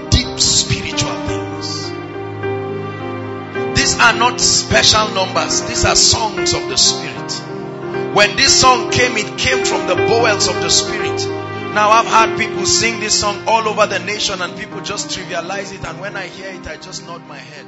Are 3.98 4.12
not 4.12 4.40
special 4.40 5.08
numbers, 5.14 5.62
these 5.62 5.84
are 5.84 5.96
songs 5.96 6.52
of 6.54 6.68
the 6.68 6.76
Spirit. 6.76 7.32
When 8.14 8.36
this 8.36 8.60
song 8.60 8.90
came, 8.90 9.16
it 9.16 9.38
came 9.38 9.64
from 9.64 9.86
the 9.86 9.94
bowels 9.94 10.48
of 10.48 10.54
the 10.56 10.70
Spirit. 10.70 11.26
Now, 11.74 11.90
I've 11.90 12.06
had 12.06 12.38
people 12.38 12.64
sing 12.64 13.00
this 13.00 13.20
song 13.20 13.44
all 13.46 13.68
over 13.68 13.86
the 13.86 13.98
nation, 13.98 14.40
and 14.40 14.56
people 14.58 14.80
just 14.80 15.10
trivialize 15.10 15.74
it. 15.74 15.84
And 15.84 16.00
when 16.00 16.16
I 16.16 16.26
hear 16.26 16.48
it, 16.48 16.66
I 16.66 16.76
just 16.76 17.06
nod 17.06 17.26
my 17.26 17.36
head. 17.36 17.66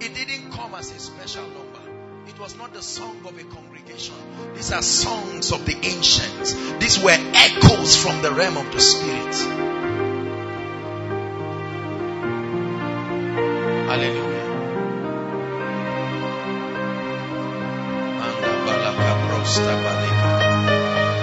It 0.00 0.14
didn't 0.14 0.52
come 0.52 0.74
as 0.74 0.92
a 0.94 0.98
special 0.98 1.42
number, 1.42 1.80
it 2.28 2.38
was 2.38 2.56
not 2.56 2.72
the 2.72 2.82
song 2.82 3.20
of 3.24 3.36
a 3.36 3.42
congregation. 3.42 4.14
These 4.54 4.70
are 4.72 4.82
songs 4.82 5.50
of 5.50 5.66
the 5.66 5.74
ancients, 5.74 6.54
these 6.78 7.02
were 7.02 7.16
echoes 7.16 7.96
from 8.00 8.22
the 8.22 8.30
realm 8.30 8.56
of 8.56 8.72
the 8.72 8.80
Spirit. 8.80 9.34
Hallelujah. 13.88 14.37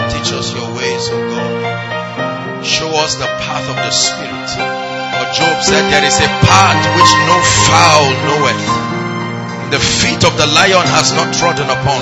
Teach 0.10 0.34
us 0.34 0.50
your 0.54 0.74
ways, 0.74 1.10
O 1.14 1.18
God. 1.30 2.66
Show 2.66 2.90
us 2.90 3.16
the 3.22 3.28
path 3.28 3.70
of 3.70 3.76
the 3.78 3.92
Spirit. 3.94 4.50
For 4.50 5.26
Job 5.38 5.62
said, 5.62 5.86
There 5.94 6.04
is 6.04 6.18
a 6.18 6.30
path 6.42 6.82
which 6.98 7.14
no 7.30 7.38
fowl 7.70 8.10
knoweth. 8.26 8.66
The 9.70 9.80
feet 9.80 10.26
of 10.26 10.38
the 10.38 10.48
lion 10.48 10.88
has 10.90 11.14
not 11.14 11.36
trodden 11.36 11.70
upon. 11.70 12.02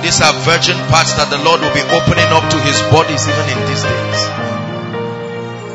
These 0.00 0.22
are 0.22 0.32
virgin 0.48 0.76
paths 0.88 1.12
that 1.20 1.28
the 1.28 1.36
Lord 1.44 1.60
will 1.60 1.74
be 1.76 1.84
opening 1.92 2.32
up 2.32 2.48
to 2.48 2.58
his 2.64 2.80
bodies 2.88 3.28
even 3.28 3.46
in 3.52 3.60
these 3.68 3.84
days. 3.84 4.20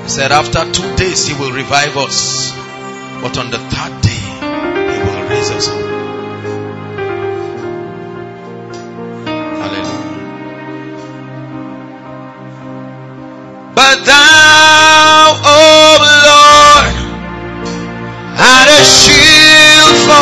He 0.04 0.10
said, 0.10 0.32
After 0.32 0.66
two 0.74 0.96
days, 0.96 1.28
he 1.28 1.38
will 1.38 1.52
revive 1.52 1.96
us. 1.98 2.52
But 3.22 3.38
on 3.38 3.52
the 3.52 3.60
third 3.60 4.02
day, 4.02 4.26
he 4.90 4.98
will 5.06 5.30
raise 5.30 5.52
us 5.52 5.70
up. 5.70 5.95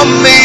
Me. 0.06 0.43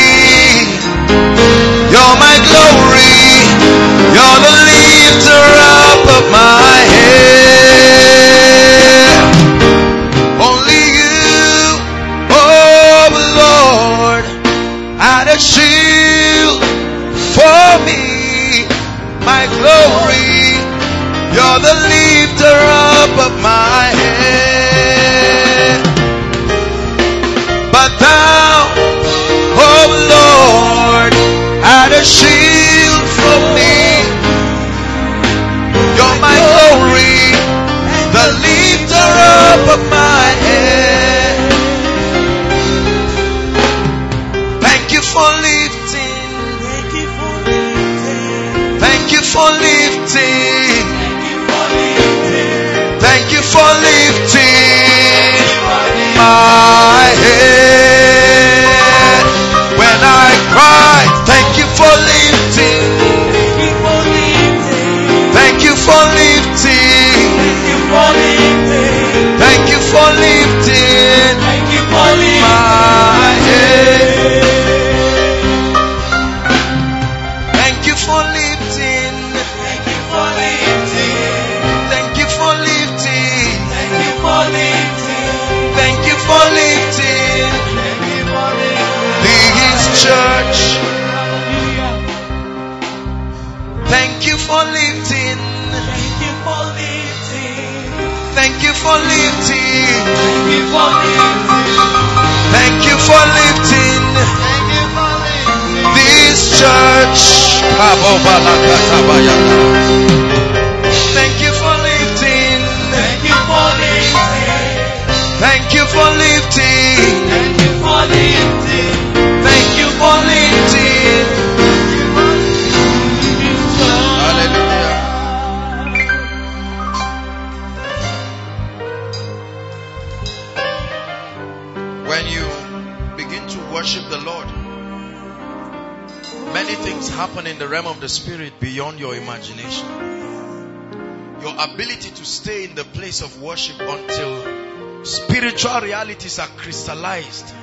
Are 146.39 146.49
crystallized 146.49 147.55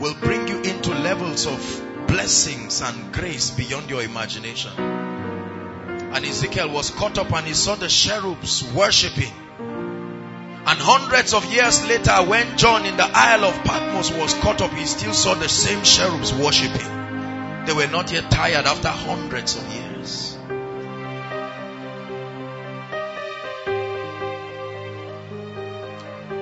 will 0.00 0.14
bring 0.14 0.48
you 0.48 0.60
into 0.62 0.90
levels 0.90 1.46
of 1.46 2.06
blessings 2.08 2.80
and 2.82 3.12
grace 3.12 3.50
beyond 3.50 3.88
your 3.88 4.02
imagination. 4.02 4.72
And 4.78 6.24
Ezekiel 6.24 6.70
was 6.70 6.90
caught 6.90 7.18
up 7.18 7.32
and 7.32 7.46
he 7.46 7.54
saw 7.54 7.74
the 7.74 7.88
cherubs 7.88 8.62
worshiping. 8.74 9.32
And 9.58 10.78
hundreds 10.78 11.34
of 11.34 11.52
years 11.52 11.86
later, 11.86 12.14
when 12.22 12.56
John 12.56 12.84
in 12.84 12.96
the 12.96 13.08
Isle 13.12 13.44
of 13.44 13.64
Patmos 13.64 14.12
was 14.12 14.34
caught 14.34 14.60
up, 14.60 14.72
he 14.72 14.84
still 14.86 15.14
saw 15.14 15.34
the 15.34 15.48
same 15.48 15.82
cherubs 15.82 16.32
worshiping. 16.34 17.64
They 17.66 17.72
were 17.72 17.86
not 17.86 18.12
yet 18.12 18.30
tired 18.30 18.66
after 18.66 18.88
hundreds 18.88 19.56
of 19.56 19.72
years. 19.72 20.36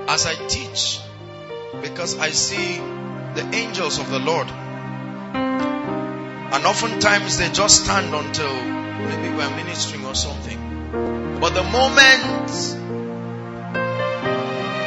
As 0.09 0.26
I 0.26 0.34
teach, 0.49 1.01
because 1.83 2.18
I 2.18 2.31
see 2.31 2.79
the 2.79 3.51
angels 3.55 3.99
of 3.99 4.11
the 4.11 4.18
Lord, 4.18 4.49
and 6.53 6.66
oftentimes 6.66 7.39
they 7.39 7.51
just 7.51 7.85
stand 7.85 8.14
until 8.14 8.53
maybe 8.53 9.29
we're 9.35 9.57
ministering 9.57 10.05
or 10.05 10.14
something. 10.14 10.59
But 11.41 11.55
the 11.55 11.62
moment 11.62 12.49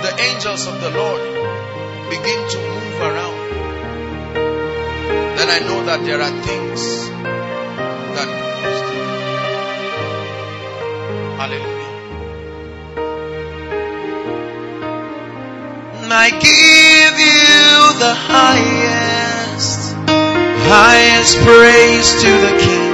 the 0.04 0.14
angels 0.30 0.68
of 0.68 0.82
the 0.82 0.90
Lord 0.90 1.22
begin 2.10 2.50
to 2.50 2.58
move 2.58 3.02
around, 3.02 3.38
then 5.38 5.50
I 5.50 5.60
know 5.60 5.86
that 5.86 6.04
there 6.04 6.22
are 6.22 6.42
things 6.42 7.10
that 7.10 8.44
Hallelujah. 11.44 11.83
I 16.16 16.30
give 16.30 17.16
you 17.18 17.98
the 17.98 18.14
highest, 18.14 19.98
highest 20.70 21.42
praise 21.42 22.14
to 22.22 22.30
the 22.30 22.54
King. 22.62 22.94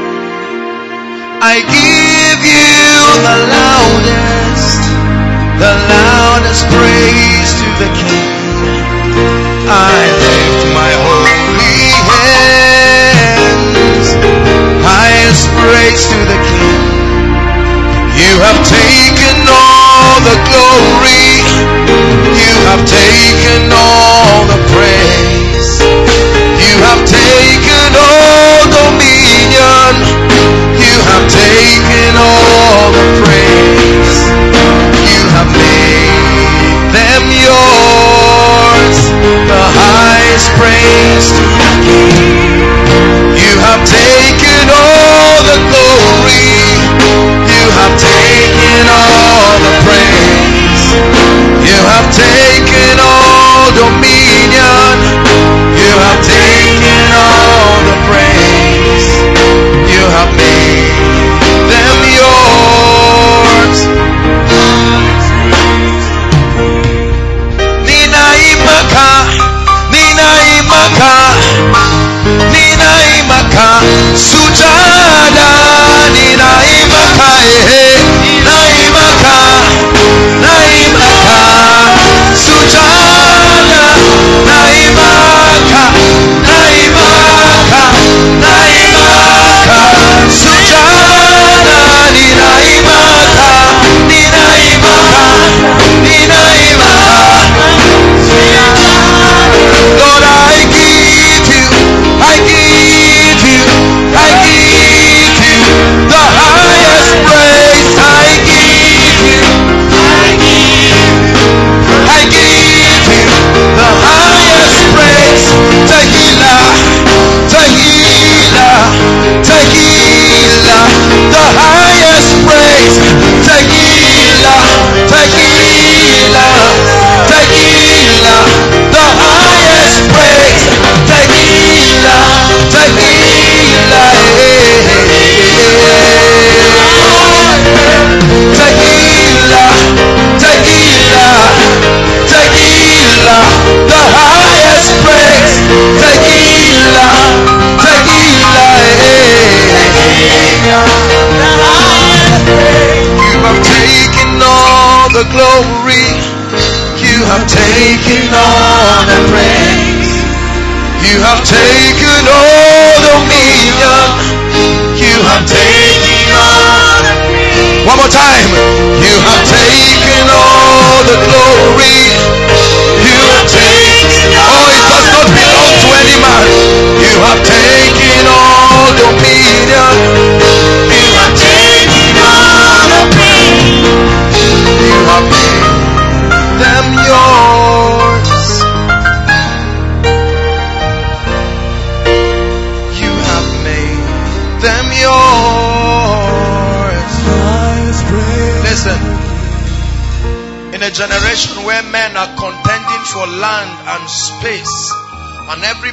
I 1.44 1.60
give 1.68 2.40
you 2.48 2.80
the 3.20 3.38
loudest, 3.60 4.80
the 5.60 5.76
loudest 5.92 6.64
praise 6.72 7.52
to 7.60 7.68
the 7.84 7.92
King. 7.92 8.88
I 9.68 10.00
lift 10.24 10.72
my 10.72 10.92
holy 11.04 11.92
hands, 12.08 14.16
highest 14.80 15.44
praise 15.60 16.08
to 16.08 16.20
the 16.24 16.40
King. 16.56 16.88
You 18.16 18.32
have 18.48 18.64
taken 18.64 19.44
all 19.44 20.24
the 20.24 20.40
glory. 20.48 21.29
You 22.42 22.54
have 22.70 22.84
taken 22.88 23.72
all 23.74 24.46
the 24.48 24.60
praise. 24.74 25.82
You 26.60 26.76
have 26.88 27.02
taken 27.06 27.90
all 27.96 28.60
dominion. 28.72 29.94
You 30.80 30.96
have 31.12 31.26
taken 31.28 32.12
all 32.16 32.92
the 32.96 33.06
praise. 33.24 34.18
You 35.12 35.22
have 35.36 35.50
made 35.58 36.94
them 36.96 37.24
yours. 37.48 38.98
The 39.52 39.64
highest 39.82 40.50
praise 40.60 41.28
to 41.38 41.46
the 41.62 41.72
King. 41.86 42.70
You 43.36 43.54
have 43.68 43.82
taken 43.88 44.64
all 44.72 45.38
the 45.50 45.60
glory. 45.72 46.56
You 47.50 47.66
have 47.80 47.94
taken 48.00 48.84
all 48.88 49.19
sujada, 74.20 75.50
Nina 76.14 76.52
imaka, 76.82 77.30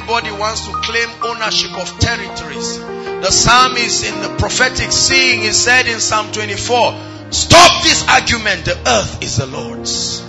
everybody 0.09 0.39
wants 0.39 0.65
to 0.65 0.71
claim 0.71 1.09
ownership 1.21 1.77
of 1.77 1.99
territories. 1.99 2.79
The 2.79 3.29
psalmist 3.29 4.05
in 4.05 4.21
the 4.21 4.37
prophetic 4.39 4.89
seeing 4.89 5.41
he 5.41 5.51
said 5.51 5.85
in 5.85 5.99
Psalm 5.99 6.31
24, 6.31 6.95
stop 7.31 7.83
this 7.83 8.07
argument. 8.07 8.63
The 8.63 8.77
earth 8.87 9.21
is 9.21 9.35
the 9.35 9.47
Lord's 9.47 10.23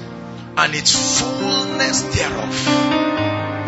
and 0.57 0.75
its 0.75 1.21
fullness 1.21 2.03
thereof. 2.11 2.51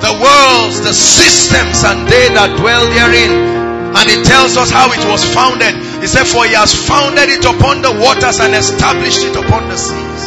The 0.03 0.11
worlds, 0.19 0.83
the 0.83 0.93
systems 0.93 1.85
and 1.85 2.09
they 2.11 2.27
that 2.35 2.59
dwell 2.59 2.91
therein. 2.91 3.95
And 3.95 4.11
it 4.11 4.27
tells 4.27 4.57
us 4.57 4.73
how 4.73 4.91
it 4.91 5.07
was 5.07 5.23
founded. 5.31 6.03
He 6.03 6.09
said, 6.09 6.27
for 6.27 6.45
he 6.45 6.55
has 6.55 6.75
founded 6.75 7.29
it 7.31 7.45
upon 7.47 7.83
the 7.83 7.93
waters 7.93 8.41
and 8.41 8.53
established 8.55 9.23
it 9.23 9.37
upon 9.37 9.69
the 9.69 9.77
seas. 9.77 10.25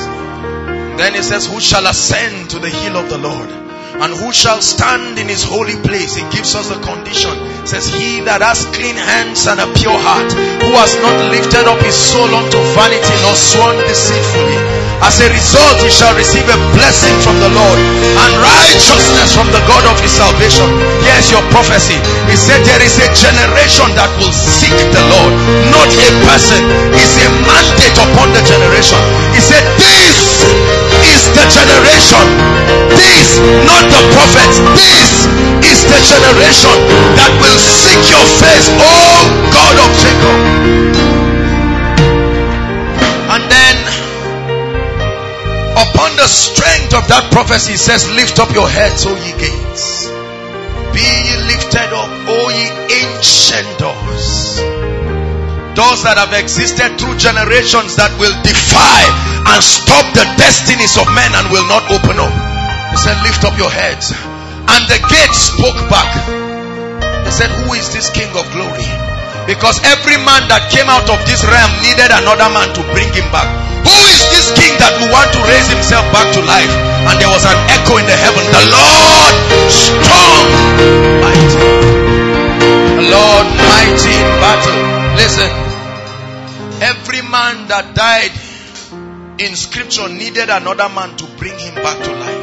Then 0.95 1.13
he 1.13 1.21
says, 1.21 1.45
who 1.45 1.59
shall 1.59 1.85
ascend 1.87 2.51
to 2.51 2.59
the 2.59 2.69
hill 2.69 2.95
of 2.95 3.09
the 3.09 3.17
Lord? 3.17 3.62
And 4.03 4.13
who 4.13 4.33
shall 4.33 4.61
stand 4.61 5.17
in 5.17 5.29
his 5.29 5.45
holy 5.45 5.77
place? 5.81 6.13
He 6.15 6.29
gives 6.29 6.55
us 6.55 6.67
the 6.67 6.75
condition. 6.75 7.52
Says, 7.63 7.87
He 7.87 8.19
that 8.27 8.43
has 8.43 8.67
clean 8.75 8.99
hands 8.99 9.47
and 9.47 9.59
a 9.63 9.67
pure 9.79 9.95
heart, 9.95 10.27
who 10.59 10.71
has 10.75 10.93
not 10.99 11.15
lifted 11.31 11.63
up 11.63 11.79
his 11.79 11.95
soul 11.95 12.27
unto 12.27 12.59
vanity 12.75 13.15
nor 13.23 13.35
sworn 13.39 13.79
deceitfully. 13.87 14.83
As 15.03 15.19
a 15.19 15.27
result, 15.27 15.79
he 15.83 15.91
shall 15.91 16.15
receive 16.15 16.47
a 16.47 16.59
blessing 16.75 17.11
from 17.23 17.35
the 17.43 17.51
Lord 17.51 17.79
and 17.79 18.31
righteousness 18.39 19.35
from 19.35 19.51
the 19.51 19.59
God 19.67 19.83
of 19.87 19.99
his 19.99 20.15
salvation. 20.15 20.67
Here's 21.03 21.27
your 21.27 21.43
prophecy. 21.51 21.99
He 22.31 22.39
said, 22.39 22.63
There 22.63 22.79
is 22.79 22.95
a 23.03 23.09
generation 23.11 23.91
that 23.99 24.11
will 24.15 24.31
seek 24.31 24.75
the 24.95 25.03
Lord, 25.11 25.31
not 25.75 25.91
a 25.91 26.09
person. 26.23 26.59
It's 26.95 27.15
a 27.19 27.27
mandate 27.43 27.99
upon 27.99 28.31
the 28.31 28.43
generation. 28.47 28.99
He 29.35 29.43
said, 29.43 29.63
This 29.75 30.47
is 31.03 31.21
the 31.35 31.45
generation. 31.51 32.23
This, 32.95 33.39
not 33.67 33.83
the 33.91 34.01
prophets. 34.15 34.55
This 34.71 35.27
is 35.67 35.79
the 35.83 35.99
generation 35.99 36.77
that 37.19 37.31
will 37.43 37.52
seek 37.59 38.03
your 38.09 38.27
face, 38.39 38.67
oh 38.71 39.21
God 39.53 39.75
of 39.83 39.91
Jacob. 40.01 41.03
And 43.33 43.43
then, 43.49 43.77
upon 45.73 46.13
the 46.21 46.29
strength 46.29 46.93
of 46.93 47.07
that 47.09 47.33
prophecy, 47.33 47.73
says, 47.81 48.05
Lift 48.13 48.37
up 48.37 48.53
your 48.53 48.69
heads, 48.69 49.09
O 49.09 49.17
ye 49.17 49.33
gates. 49.41 50.05
Be 50.93 51.01
ye 51.01 51.35
lifted 51.49 51.89
up, 51.97 52.13
O 52.29 52.37
ye 52.53 52.69
ancient 52.93 53.65
doors. 53.81 54.61
Doors 55.73 56.05
that 56.05 56.21
have 56.21 56.37
existed 56.37 57.01
through 57.01 57.17
generations 57.17 57.97
that 57.97 58.13
will 58.21 58.37
defy 58.45 59.01
and 59.49 59.57
stop 59.65 60.05
the 60.13 60.29
destinies 60.37 60.93
of 61.01 61.09
men 61.17 61.33
and 61.33 61.49
will 61.49 61.65
not 61.65 61.89
open 61.89 62.21
up. 62.21 62.33
He 62.93 62.97
said, 63.01 63.17
Lift 63.25 63.41
up 63.49 63.57
your 63.57 63.73
heads. 63.73 64.13
And 64.13 64.81
the 64.85 65.01
gate 65.09 65.33
spoke 65.33 65.81
back. 65.89 66.42
Said, 67.33 67.49
Who 67.49 67.73
is 67.73 67.89
this 67.93 68.13
King 68.13 68.29
of 68.37 68.45
glory? 68.53 68.85
Because 69.43 69.75
every 69.83 70.15
man 70.23 70.47
that 70.47 70.71
came 70.71 70.87
out 70.87 71.03
of 71.11 71.19
this 71.27 71.43
realm 71.43 71.71
needed 71.83 72.07
another 72.07 72.47
man 72.47 72.71
to 72.79 72.81
bring 72.95 73.11
him 73.11 73.27
back. 73.27 73.43
Who 73.83 73.91
is 73.91 74.23
this 74.31 74.47
king 74.55 74.71
that 74.79 74.95
will 74.95 75.11
want 75.11 75.35
to 75.35 75.39
raise 75.43 75.67
himself 75.67 76.07
back 76.15 76.31
to 76.31 76.41
life? 76.47 76.71
And 77.11 77.15
there 77.19 77.27
was 77.27 77.43
an 77.43 77.57
echo 77.67 77.99
in 77.99 78.07
the 78.07 78.15
heaven. 78.15 78.43
The 78.47 78.63
Lord 78.71 79.35
strong, 79.67 80.47
mighty. 81.19 81.67
The 83.03 83.05
Lord 83.11 83.47
mighty 83.67 84.15
in 84.15 84.29
battle. 84.39 84.79
Listen. 85.19 85.51
Every 86.79 87.19
man 87.27 87.67
that 87.67 87.91
died 87.95 88.31
in 89.43 89.55
scripture 89.59 90.07
needed 90.07 90.47
another 90.47 90.87
man 90.87 91.19
to 91.19 91.27
bring 91.35 91.57
him 91.59 91.75
back 91.75 91.99
to 91.99 92.11
life. 92.15 92.42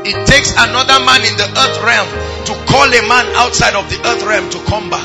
It 0.00 0.16
takes 0.24 0.56
another 0.56 0.96
man 1.04 1.20
in 1.28 1.36
the 1.36 1.44
earth 1.44 1.76
realm 1.84 2.08
to 2.48 2.52
call 2.72 2.88
a 2.88 3.02
man 3.04 3.26
outside 3.36 3.76
of 3.76 3.84
the 3.92 4.00
earth 4.00 4.24
realm 4.24 4.48
to 4.48 4.58
come 4.64 4.88
back. 4.88 5.04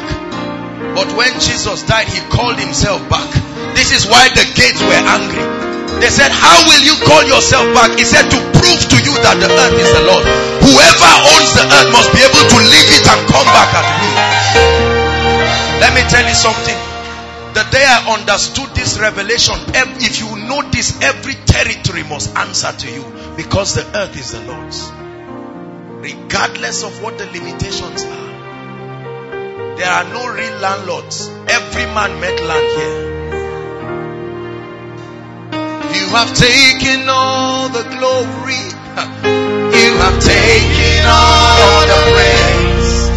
But 0.96 1.12
when 1.20 1.36
Jesus 1.43 1.84
died, 1.84 2.08
he 2.08 2.24
called 2.32 2.56
himself 2.56 3.04
back. 3.12 3.28
This 3.76 3.91
is 3.91 4.08
why 4.08 4.32
the 4.32 4.48
gates 4.56 4.80
were 4.80 5.04
angry. 5.04 5.43
They 6.00 6.08
said, 6.08 6.32
How 6.32 6.64
will 6.64 6.80
you 6.80 6.96
call 7.04 7.28
yourself 7.28 7.68
back? 7.76 8.00
He 8.00 8.08
said, 8.08 8.24
To 8.32 8.39
prove 8.56 8.82
to 8.88 8.98
you 9.04 9.12
that 9.20 9.36
the 9.43 9.52
earth 9.52 9.76
is 9.76 9.91
the 10.00 10.04
Lord. 10.08 10.24
Whoever 10.64 11.12
owns 11.28 11.52
the 11.60 11.66
earth 11.68 11.89
must 11.91 12.16
be 12.16 12.24
able 12.24 12.46
to 12.56 12.58
leave 12.64 12.89
it 12.96 13.04
and 13.04 13.20
come 13.28 13.48
back 13.52 13.76
at 13.76 13.88
will. 14.00 14.16
Let 15.84 15.91
me 15.91 16.08
tell 16.08 16.24
you 16.24 16.36
something. 16.36 16.85
The 17.56 17.64
day 17.72 17.86
I 17.88 18.20
understood 18.20 18.76
this 18.76 18.99
revelation, 18.99 19.56
if 20.03 20.20
you 20.20 20.36
know 20.45 20.62
this, 20.72 21.01
every 21.01 21.36
territory 21.36 22.03
must 22.03 22.36
answer 22.36 22.74
to 22.74 22.91
you 22.91 23.06
because 23.38 23.76
the 23.76 23.97
earth 23.97 24.18
is 24.20 24.32
the 24.34 24.41
Lord's. 24.41 24.91
Regardless 26.03 26.84
of 26.84 27.01
what 27.01 27.18
the 27.18 27.26
limitations 27.28 28.03
are, 28.03 29.78
there 29.78 29.89
are 29.89 30.03
no 30.12 30.28
real 30.34 30.60
landlords. 30.60 31.30
Every 31.47 31.86
man 31.95 32.20
met 32.20 32.43
land 32.43 32.68
here. 32.76 33.16
You 35.95 36.10
have 36.12 36.36
taken 36.36 37.08
all 37.08 37.70
the 37.70 37.84
glory, 37.84 38.64
you 39.80 39.95
have 40.03 40.20
taken 40.20 41.06
all 41.08 41.88
the 41.88 41.99
praise, 42.12 43.08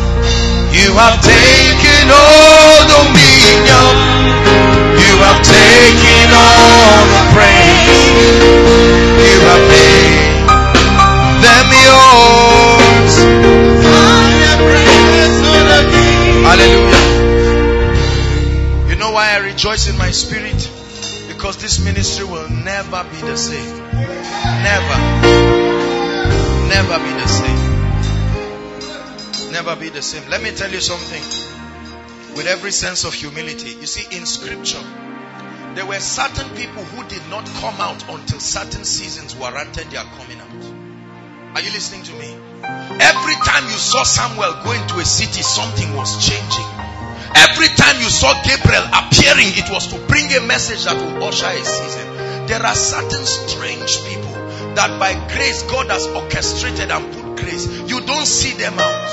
you 0.79 0.95
have 0.95 1.19
taken 1.27 2.07
all 2.15 2.87
dominion, 2.87 4.08
you 5.47 6.35
all 6.35 7.05
the 7.15 7.23
praise, 7.35 8.19
you 9.23 9.39
have 9.47 9.65
made 9.71 10.39
them 11.45 11.69
yours. 11.87 13.15
Hallelujah. 16.49 17.05
You 18.89 18.97
know 18.97 19.13
why 19.13 19.33
I 19.35 19.39
rejoice 19.45 19.89
in 19.89 19.99
my 19.99 20.11
spirit? 20.11 20.71
Because 21.29 21.59
this 21.59 21.79
ministry 21.85 22.25
will 22.25 22.49
never 22.49 23.05
be 23.05 23.21
the 23.21 23.37
same. 23.37 23.79
Never. 24.63 24.99
Never 26.69 26.99
be 26.99 27.13
the 27.13 27.27
same. 27.27 27.61
Never 29.53 29.77
be 29.77 29.89
the 29.91 30.03
same. 30.03 30.29
Let 30.31 30.43
me 30.43 30.51
tell 30.53 30.71
you 30.71 30.81
something. 30.81 31.23
With 32.35 32.47
every 32.47 32.71
sense 32.71 33.05
of 33.05 33.13
humility. 33.13 33.71
You 33.71 33.87
see, 33.87 34.17
in 34.17 34.25
scripture, 34.27 34.83
there 35.79 35.87
were 35.87 36.01
certain 36.01 36.57
people 36.57 36.83
who 36.83 37.07
did 37.07 37.23
not 37.31 37.47
come 37.63 37.79
out 37.79 38.03
until 38.11 38.41
certain 38.41 38.83
seasons 38.83 39.37
warranted 39.37 39.87
their 39.93 40.03
coming 40.03 40.41
out. 40.41 41.55
Are 41.55 41.63
you 41.63 41.71
listening 41.71 42.03
to 42.03 42.13
me? 42.19 42.35
Every 42.99 43.37
time 43.47 43.63
you 43.63 43.79
saw 43.79 44.03
Samuel 44.03 44.59
going 44.65 44.85
to 44.89 44.99
a 44.99 45.05
city, 45.05 45.41
something 45.41 45.95
was 45.95 46.19
changing. 46.19 46.67
Every 47.31 47.69
time 47.79 47.95
you 48.03 48.11
saw 48.11 48.35
Gabriel 48.43 48.91
appearing, 48.91 49.55
it 49.55 49.71
was 49.71 49.87
to 49.95 50.03
bring 50.09 50.27
a 50.35 50.41
message 50.41 50.83
that 50.83 50.97
will 50.99 51.23
usher 51.23 51.47
a 51.47 51.65
season. 51.65 52.47
There 52.49 52.61
are 52.61 52.75
certain 52.75 53.25
strange 53.25 54.03
people 54.03 54.35
that 54.75 54.99
by 54.99 55.15
grace 55.31 55.63
God 55.71 55.87
has 55.95 56.09
orchestrated 56.09 56.91
and 56.91 57.07
put 57.15 57.45
grace. 57.45 57.69
You 57.87 58.01
don't 58.01 58.27
see 58.27 58.59
them 58.59 58.75
out. 58.75 59.07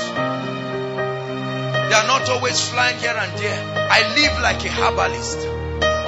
They 1.86 1.94
are 1.94 2.08
not 2.08 2.28
always 2.28 2.58
flying 2.68 2.98
here 2.98 3.14
and 3.16 3.38
there. 3.38 3.88
I 3.88 4.02
live 4.16 4.42
like 4.42 4.64
a 4.64 4.68
herbalist 4.68 5.55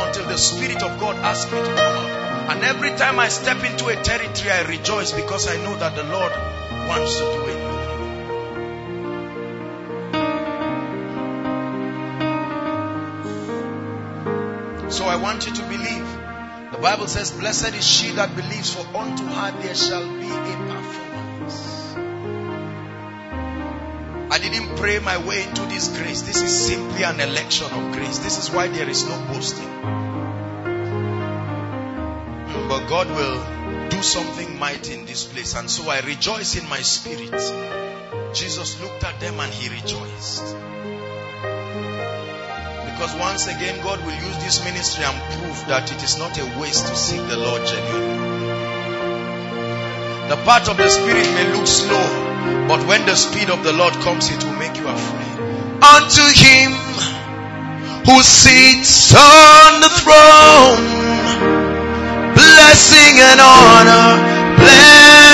until 0.09 0.27
the 0.27 0.39
Spirit 0.39 0.83
of 0.83 0.99
God 0.99 1.17
asks 1.17 1.53
me 1.53 1.59
to 1.59 1.67
come 1.67 1.77
out. 1.77 2.51
And 2.51 2.65
every 2.65 2.91
time 2.91 3.19
I 3.19 3.29
step 3.29 3.63
into 3.63 3.89
a 3.89 3.97
territory, 4.03 4.51
I 4.51 4.63
rejoice 4.63 5.13
because 5.13 5.47
I 5.47 5.57
know 5.63 5.77
that 5.77 5.95
the 5.97 6.05
Lord 6.05 6.33
wants 6.89 7.19
to 7.19 7.25
do 7.25 7.45
it. 7.47 7.79
So 14.91 15.05
I 15.05 15.17
want 15.17 15.47
you 15.47 15.53
to 15.55 15.63
believe. 15.65 16.07
The 16.73 16.79
Bible 16.81 17.07
says, 17.07 17.31
Blessed 17.31 17.75
is 17.75 17.87
she 17.87 18.13
that 18.13 18.35
believes, 18.35 18.73
for 18.75 18.87
unto 18.97 19.25
her 19.27 19.51
there 19.61 19.75
shall 19.75 20.09
be 20.19 20.31
a 20.31 20.78
I 24.39 24.41
didn't 24.41 24.77
pray 24.77 25.01
my 25.01 25.19
way 25.19 25.43
into 25.43 25.63
this 25.63 25.89
grace. 25.89 26.23
This 26.23 26.41
is 26.41 26.69
simply 26.69 27.03
an 27.03 27.19
election 27.19 27.67
of 27.73 27.93
grace. 27.93 28.19
This 28.19 28.39
is 28.39 28.53
why 28.53 28.69
there 28.69 28.89
is 28.89 29.05
no 29.05 29.19
boasting. 29.33 29.69
But 32.69 32.87
God 32.87 33.09
will 33.09 33.89
do 33.89 34.01
something 34.01 34.57
mighty 34.61 34.95
in 34.95 35.07
this 35.07 35.25
place. 35.25 35.57
And 35.57 35.69
so 35.69 35.91
I 35.91 36.03
rejoice 36.03 36.55
in 36.57 36.69
my 36.69 36.79
spirit. 36.83 37.35
Jesus 38.33 38.81
looked 38.81 39.03
at 39.03 39.19
them 39.19 39.41
and 39.41 39.53
he 39.53 39.71
rejoiced. 39.71 40.55
Because 42.85 43.17
once 43.19 43.49
again, 43.49 43.83
God 43.83 43.99
will 44.05 44.15
use 44.15 44.39
this 44.45 44.65
ministry 44.65 45.05
and 45.05 45.33
prove 45.33 45.67
that 45.67 45.91
it 45.91 46.05
is 46.05 46.17
not 46.17 46.39
a 46.39 46.61
waste 46.61 46.87
to 46.87 46.95
seek 46.95 47.27
the 47.27 47.39
Lord 47.39 47.67
genuinely. 47.67 48.58
The 50.29 50.37
path 50.45 50.69
of 50.69 50.77
the 50.77 50.91
Spirit 50.91 51.25
may 51.33 51.53
look 51.57 51.67
slow, 51.67 52.05
but 52.69 52.87
when 52.87 53.07
the 53.07 53.17
speed 53.17 53.49
of 53.49 53.65
the 53.65 53.73
Lord 53.73 53.95
comes, 54.05 54.31
it 54.31 54.45
will 54.45 54.53
make 54.61 54.77
you 54.77 54.87
afraid. 54.87 55.41
Unto 55.81 56.21
Him 56.37 56.73
who 58.05 58.23
sits 58.23 59.15
on 59.15 59.81
the 59.81 59.89
throne, 59.89 60.85
blessing 62.37 63.17
and 63.25 63.41
honor, 63.41 64.21
blessings 64.61 65.29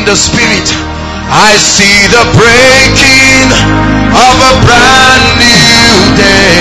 in 0.00 0.06
the 0.06 0.16
spirit. 0.16 0.68
I 1.28 1.52
see 1.60 2.08
the 2.08 2.24
breaking 2.32 3.52
of 4.16 4.36
a 4.48 4.54
brand 4.64 5.24
new 5.36 6.16
day 6.16 6.56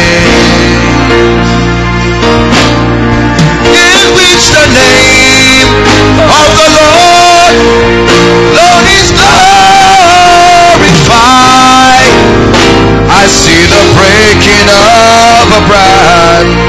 in 3.64 4.00
which 4.20 4.44
the 4.52 4.68
name 4.76 5.72
of 6.20 6.48
the 6.60 6.70
Lord, 6.84 7.56
Lord 8.60 8.86
is 9.00 9.08
glorified. 9.16 9.80
I 13.08 13.24
see 13.24 13.64
the 13.72 13.84
breaking 13.96 14.68
of 14.68 15.48
a 15.56 15.62
brand 15.70 16.69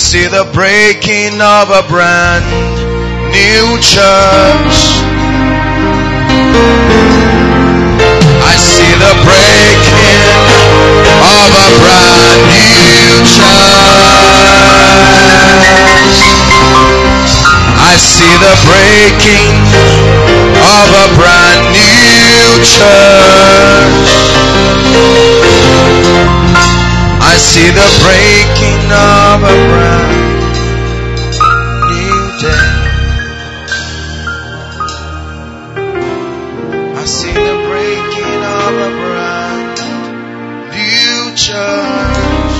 see 0.00 0.26
the 0.26 0.48
breaking 0.54 1.36
of 1.42 1.68
a 1.68 1.82
brand 1.86 2.42
new 3.28 3.76
church. 3.84 4.96
I 8.40 8.56
see 8.56 8.92
the 8.96 9.12
breaking 9.28 10.24
of 11.20 11.52
a 11.52 11.68
brand 11.84 12.40
new 12.48 13.28
church. 13.28 13.76
I 17.76 17.94
see 18.00 18.34
the 18.40 18.56
breaking 18.64 19.52
of 20.64 20.88
a 20.96 21.12
brand 21.12 21.76
new 21.76 22.64
church. 22.64 23.20
See 27.40 27.70
the 27.70 27.88
breaking 28.04 28.84
of 28.92 29.42
a 29.42 29.54
brand 29.68 30.44
new 31.90 32.20
day. 32.44 32.70
I 36.94 37.04
see 37.06 37.32
the 37.32 37.56
breaking 37.68 38.40
of 38.60 38.72
a 38.88 38.90
brand 39.00 39.78
new 40.76 41.16
church. 41.44 42.58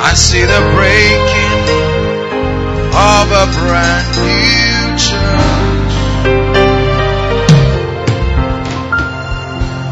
I 0.00 0.12
see 0.14 0.44
the 0.44 0.62
breaking 0.76 1.60
of 2.94 3.26
a 3.32 3.46
brand 3.58 4.08
new 4.22 4.63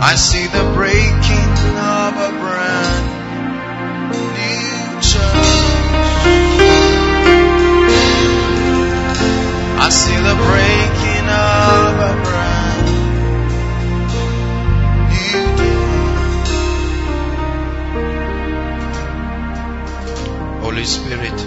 I 0.04 0.16
see 0.16 0.46
the 0.48 0.64
breaking 0.74 1.52
of 1.78 2.16
a 2.18 2.30
brand 2.42 3.06
new 4.34 5.00
church. 5.00 5.50
I 9.78 9.88
see 9.90 10.16
the 10.16 10.34
breaking 10.48 11.28
of 11.30 12.00
a 12.10 12.12
brand 12.26 12.86
new 15.12 15.40
day. 15.62 15.78
Holy 20.62 20.84
Spirit, 20.84 21.38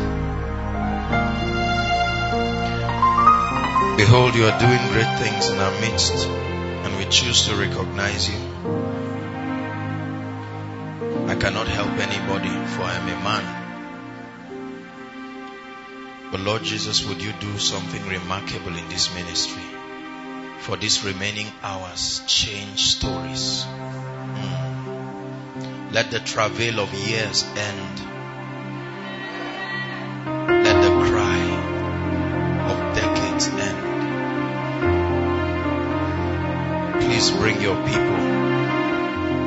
behold, 3.97 4.33
you 4.33 4.45
are 4.45 4.57
doing 4.59 4.87
great 4.93 5.13
things 5.19 5.49
in 5.49 5.59
our 5.59 5.75
midst, 5.81 6.25
and 6.25 6.97
we 6.97 7.05
choose 7.11 7.47
to 7.47 7.55
recognize 7.55 8.29
you. 8.29 8.44
I 11.35 11.37
cannot 11.37 11.67
help 11.67 11.91
anybody, 11.99 12.47
for 12.47 12.83
I 12.83 12.93
am 12.93 13.09
a 13.09 13.19
man. 13.21 13.43
But 16.31 16.39
Lord 16.39 16.63
Jesus, 16.63 17.05
would 17.05 17.21
you 17.21 17.33
do 17.33 17.59
something 17.59 18.07
remarkable 18.07 18.73
in 18.73 18.87
this 18.87 19.13
ministry? 19.13 19.65
For 20.59 20.77
these 20.77 21.03
remaining 21.03 21.51
hours, 21.61 22.21
change 22.25 22.79
stories. 22.79 23.65
Mm. 24.37 25.91
Let 25.91 26.09
the 26.09 26.21
travail 26.21 26.79
of 26.79 26.93
years 26.93 27.43
end. 27.43 27.99
Let 30.63 30.81
the 30.83 30.91
cry 31.11 31.41
of 32.71 32.95
decades 32.95 33.49
end. 33.49 33.77
Please 37.03 37.29
bring 37.31 37.61
your 37.61 37.75
people 37.85 38.34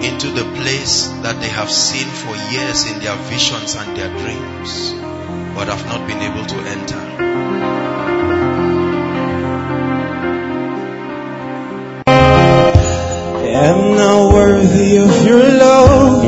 into 0.03 0.31
the 0.31 0.45
place 0.55 1.09
that 1.23 1.41
they 1.41 1.49
have 1.49 1.71
seen 1.71 2.07
for 2.07 2.35
years 2.53 2.91
in 2.91 3.01
their 3.01 3.17
visions 3.17 3.75
and 3.75 3.97
their 3.97 4.09
dreams, 4.09 4.93
but 5.55 5.69
have 5.69 5.85
not 5.87 6.07
been 6.07 6.19
able 6.19 6.45
to 6.47 6.57
enter. 6.57 8.09
I'm 13.61 13.97
not 13.97 14.33
worthy 14.33 14.99
of 14.99 15.27
your 15.27 15.43
love. 15.43 16.25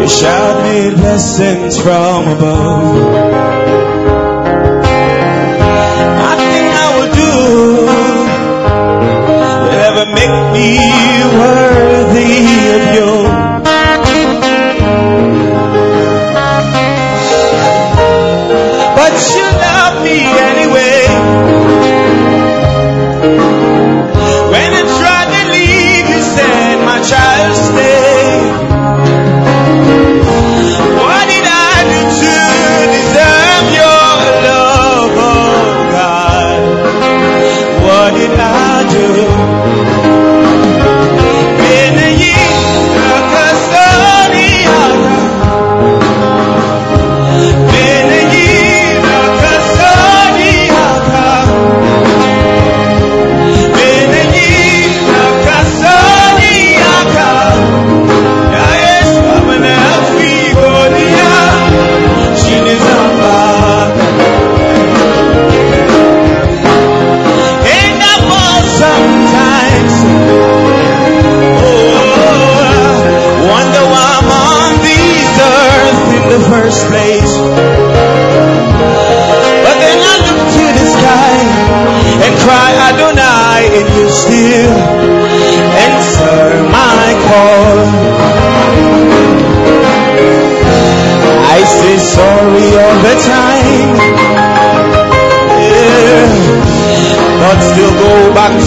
You 0.00 0.08
shout 0.08 0.64
me 0.64 0.90
blessings 0.96 1.80
from 1.80 2.28
above. 2.28 3.89
me. 10.60 10.89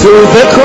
through 0.04 0.20
the 0.20 0.63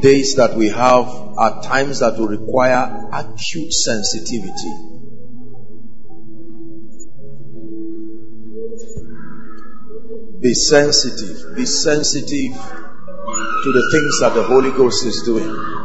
days 0.00 0.36
that 0.36 0.54
we 0.54 0.68
have 0.68 1.06
are 1.38 1.62
times 1.62 2.00
that 2.00 2.18
will 2.18 2.28
require 2.28 3.08
acute 3.12 3.72
sensitivity. 3.72 4.74
Be 10.40 10.54
sensitive, 10.54 11.56
be 11.56 11.66
sensitive 11.66 12.52
to 12.54 13.72
the 13.72 13.88
things 13.90 14.20
that 14.20 14.34
the 14.34 14.42
Holy 14.44 14.70
Ghost 14.70 15.04
is 15.04 15.22
doing. 15.22 15.75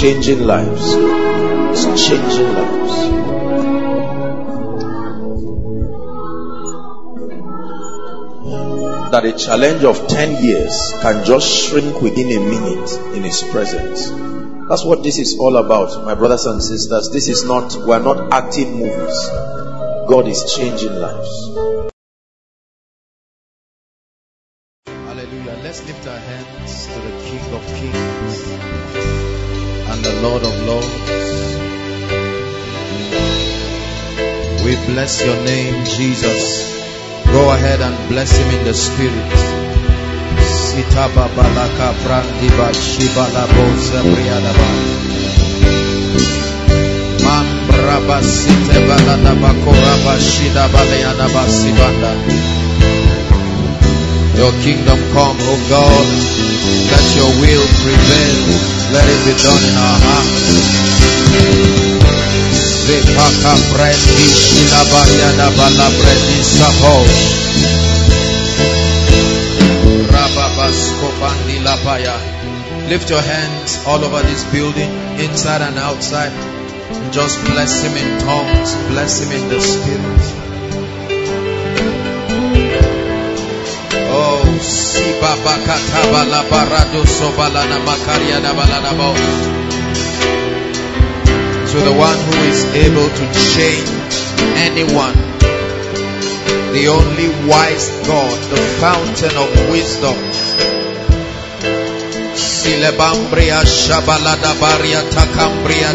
Changing 0.00 0.46
lives. 0.46 0.94
It's 0.94 2.08
changing 2.08 2.52
lives. 2.54 2.94
That 9.12 9.26
a 9.26 9.32
challenge 9.36 9.84
of 9.84 10.08
10 10.08 10.42
years 10.42 10.94
can 11.02 11.26
just 11.26 11.46
shrink 11.68 12.00
within 12.00 12.32
a 12.32 12.40
minute 12.40 13.14
in 13.14 13.24
His 13.24 13.42
presence. 13.42 14.08
That's 14.70 14.84
what 14.84 15.02
this 15.02 15.18
is 15.18 15.36
all 15.38 15.58
about, 15.58 16.06
my 16.06 16.14
brothers 16.14 16.46
and 16.46 16.62
sisters. 16.62 17.10
This 17.12 17.28
is 17.28 17.44
not, 17.44 17.76
we're 17.86 18.02
not 18.02 18.32
acting 18.32 18.78
movies. 18.78 19.28
God 20.08 20.26
is 20.28 20.54
changing 20.56 20.94
lives. 20.94 21.69
Your 35.24 35.36
name, 35.44 35.84
Jesus. 35.84 36.64
Go 37.26 37.52
ahead 37.52 37.80
and 37.80 37.96
bless 38.08 38.36
him 38.36 38.48
in 38.58 38.64
the 38.64 38.74
spirit. 38.74 39.32
Sitaba 40.40 41.28
balaka 41.36 41.92
zebriadaba. 43.76 44.68
Mambraba 47.24 48.18
baladaba 48.88 49.52
koraba 49.64 50.14
shida 50.18 50.68
sibanda. 51.48 52.12
Your 54.40 54.52
kingdom 54.64 54.98
come, 55.12 55.36
O 55.36 55.54
God. 55.68 56.08
Let 56.92 57.06
your 57.16 57.32
will 57.40 57.66
prevail. 57.82 58.40
Let 58.94 59.06
it 59.06 59.20
be 59.26 59.34
done 59.42 59.64
in 59.68 59.76
our 59.76 59.98
hearts. 60.06 61.79
Labaya. 71.70 72.16
Lift 72.88 73.10
your 73.10 73.22
hands 73.22 73.84
all 73.86 74.02
over 74.02 74.22
this 74.22 74.42
building, 74.50 74.90
inside 75.20 75.62
and 75.62 75.78
outside. 75.78 76.32
And 76.32 77.12
just 77.12 77.38
bless 77.44 77.84
him 77.84 77.94
in 77.96 78.18
tongues. 78.20 78.74
Bless 78.90 79.22
him 79.22 79.30
in 79.30 79.48
the 79.48 79.60
spirit. 79.60 80.22
Oh, 84.10 84.42
Barado 86.50 87.04
Sobalana 87.06 87.78
Makaria. 87.86 88.40
To 91.70 91.78
the 91.78 91.92
one 91.92 92.18
who 92.18 92.36
is 92.50 92.64
able 92.74 93.08
to 93.08 93.24
change 93.54 94.14
anyone. 94.58 95.14
The 96.74 96.88
only 96.88 97.28
wise 97.48 97.88
God, 98.06 98.36
the 98.50 98.56
fountain 98.80 99.36
of 99.36 99.48
wisdom. 99.70 100.16
Silebambria 102.34 103.62
Takambria. 105.14 105.90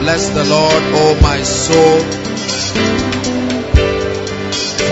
Bless 0.00 0.28
the 0.28 0.44
Lord, 0.44 0.82
O 1.00 1.18
my 1.22 1.42
soul 1.42 2.24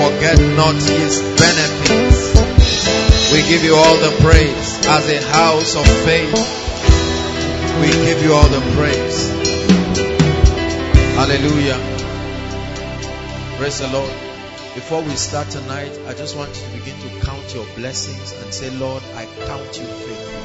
forget 0.03 0.39
not 0.57 0.75
his 0.75 1.21
benefits. 1.39 2.33
We 3.33 3.43
give 3.49 3.63
you 3.63 3.75
all 3.77 3.97
the 3.97 4.17
praise 4.21 4.87
as 4.87 5.09
a 5.09 5.21
house 5.31 5.77
of 5.77 5.87
faith. 6.05 6.62
We 7.81 7.89
give 8.05 8.23
you 8.23 8.35
all 8.35 8.49
the 8.49 8.61
praise. 8.77 9.31
Hallelujah. 11.17 11.79
Praise 13.59 13.79
the 13.81 13.89
Lord. 13.89 14.13
Before 14.75 15.03
we 15.03 15.11
start 15.17 15.49
tonight, 15.51 15.99
I 16.07 16.15
just 16.15 16.37
want 16.37 16.51
you 16.51 16.63
to 16.65 16.71
begin 16.79 16.99
to 17.01 17.27
count 17.27 17.55
your 17.55 17.67
blessings 17.77 18.33
and 18.33 18.53
say, 18.53 18.71
Lord, 18.71 19.03
I 19.15 19.27
count 19.47 19.79
you 19.79 19.85
faithful. 19.85 20.43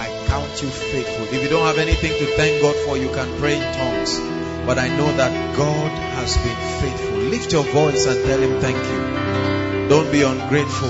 I 0.00 0.24
count 0.28 0.62
you 0.62 0.68
faithful. 0.68 1.24
If 1.34 1.42
you 1.42 1.48
don't 1.48 1.66
have 1.66 1.78
anything 1.78 2.12
to 2.12 2.26
thank 2.36 2.62
God 2.62 2.76
for, 2.86 2.96
you 2.96 3.10
can 3.10 3.38
pray 3.38 3.56
in 3.56 3.74
tongues. 3.74 4.18
But 4.66 4.78
I 4.78 4.88
know 4.88 5.12
that 5.16 5.56
God 5.56 5.90
has 6.16 6.36
been 6.36 6.80
faithful. 6.80 7.18
Lift 7.18 7.52
your 7.52 7.64
voice 7.64 8.06
and 8.06 8.24
tell 8.24 8.40
Him 8.40 8.60
thank 8.60 8.76
you. 8.76 9.88
Don't 9.88 10.10
be 10.10 10.22
ungrateful. 10.22 10.88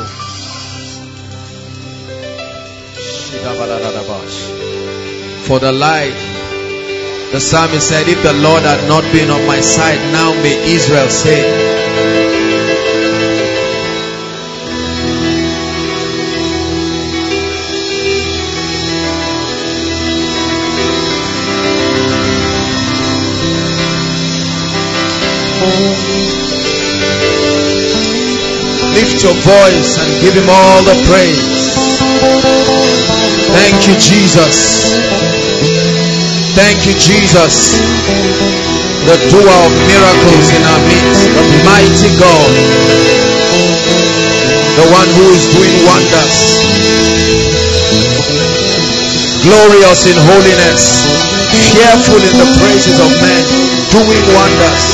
For 5.46 5.58
the 5.60 5.72
light, 5.72 6.16
the 7.30 7.38
psalmist 7.38 7.86
said, 7.86 8.08
If 8.08 8.22
the 8.22 8.32
Lord 8.32 8.62
had 8.62 8.88
not 8.88 9.04
been 9.12 9.28
on 9.28 9.46
my 9.46 9.60
side, 9.60 10.00
now 10.10 10.32
may 10.32 10.56
Israel 10.72 11.10
say, 11.10 11.44
Lift 28.96 29.22
your 29.22 29.34
voice 29.44 29.98
and 30.00 30.22
give 30.22 30.32
him 30.32 30.48
all 30.48 30.82
the 30.84 30.96
praise. 31.04 31.64
Thank 33.52 33.86
you, 33.88 33.94
Jesus. 34.00 35.33
Thank 36.54 36.86
you, 36.86 36.94
Jesus. 36.94 37.74
The 39.10 39.18
doer 39.26 39.42
of 39.42 39.72
miracles 39.90 40.46
in 40.54 40.62
our 40.62 40.82
midst, 40.86 41.26
the 41.34 41.44
mighty 41.66 42.10
God, 42.14 42.52
the 44.78 44.86
one 44.94 45.10
who 45.18 45.26
is 45.34 45.44
doing 45.50 45.74
wonders, 45.82 46.36
glorious 49.42 50.06
in 50.06 50.14
holiness, 50.14 51.02
fearful 51.74 52.22
in 52.22 52.34
the 52.38 52.48
praises 52.62 53.02
of 53.02 53.10
men, 53.18 53.42
doing 53.90 54.24
wonders. 54.32 54.84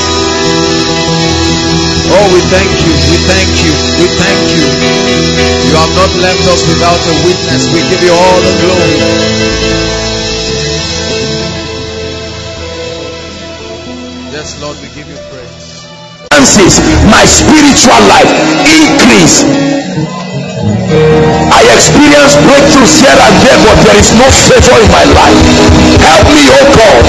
Oh, 2.08 2.26
we 2.32 2.40
thank 2.48 2.72
you, 2.88 2.94
we 3.12 3.18
thank 3.28 3.52
you, 3.62 3.72
we 4.00 4.06
thank 4.16 4.42
you. 4.56 4.64
You 5.70 5.76
have 5.76 5.94
not 5.94 6.10
left 6.24 6.42
us 6.50 6.64
without 6.66 6.98
a 6.98 7.14
witness. 7.22 7.68
We 7.70 7.84
give 7.86 8.02
you 8.02 8.10
all 8.16 8.40
the 8.42 8.54
glory. 8.64 10.09
Yes, 14.40 14.56
Lord, 14.56 14.80
we 14.80 14.88
give 14.96 15.04
you 15.04 15.20
praise. 15.28 15.84
my 17.12 17.28
spiritual 17.28 18.00
life 18.08 18.24
increase. 18.72 19.44
I 21.52 21.60
experience 21.76 22.40
breakthroughs 22.48 23.04
here 23.04 23.20
and 23.20 23.36
there, 23.44 23.60
but 23.60 23.76
there 23.84 24.00
is 24.00 24.16
no 24.16 24.24
favor 24.48 24.80
in 24.80 24.88
my 24.88 25.04
life. 25.12 25.36
Help 26.00 26.24
me, 26.32 26.48
oh 26.56 26.72
God. 26.72 27.04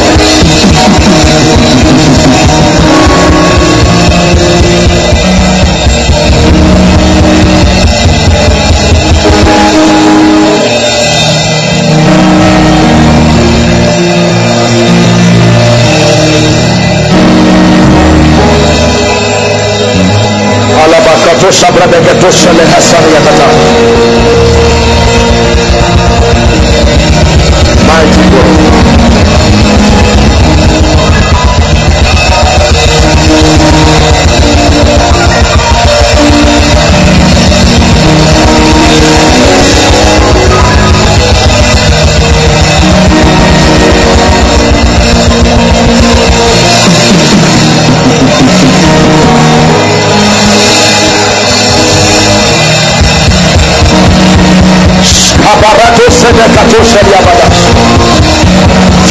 Shabradegato 22.31 22.70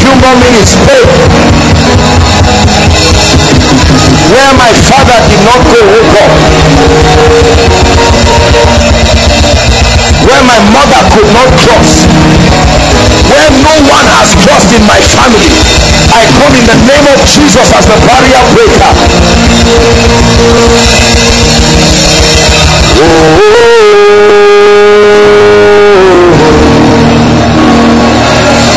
Few 0.00 0.12
more 0.20 0.36
minutes. 0.36 0.76
Pray. 0.84 1.04
Where 4.30 4.52
my 4.56 4.72
father 4.84 5.18
did 5.28 5.42
not 5.48 5.60
go, 5.68 5.80
oh 5.80 6.04
God. 6.12 6.30
Where 10.24 10.44
my 10.44 10.60
mother 10.72 11.00
could 11.16 11.28
not 11.32 11.48
cross. 11.64 12.04
Where 13.30 13.50
no 13.64 13.74
one 13.88 14.06
has 14.20 14.36
crossed 14.44 14.72
in 14.76 14.84
my 14.86 15.00
family. 15.00 15.48
I 16.12 16.26
come 16.36 16.54
in 16.54 16.64
the 16.66 16.76
name 16.86 17.06
of 17.14 17.18
Jesus 17.24 17.72
as 17.72 17.84
the 17.86 17.96
barrier 18.04 18.42
breaker. 18.52 18.92
Oh. 23.02 23.60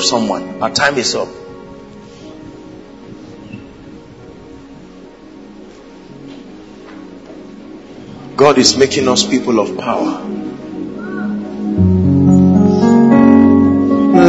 Of 0.00 0.06
someone. 0.06 0.62
Our 0.62 0.70
time 0.70 0.96
is 0.96 1.14
up. 1.14 1.28
God 8.36 8.56
is 8.58 8.76
making 8.78 9.08
us 9.08 9.26
people 9.26 9.60
of 9.60 9.76
power. 9.78 10.24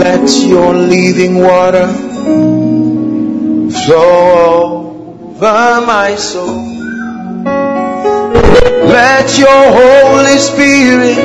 Let 0.04 0.30
your 0.46 0.74
living 0.74 1.36
water 1.40 1.88
flow 3.86 5.32
over 5.36 5.86
my 5.86 6.16
soul. 6.18 6.68
Let 8.98 9.38
your 9.38 9.64
Holy 9.80 10.38
Spirit 10.38 11.16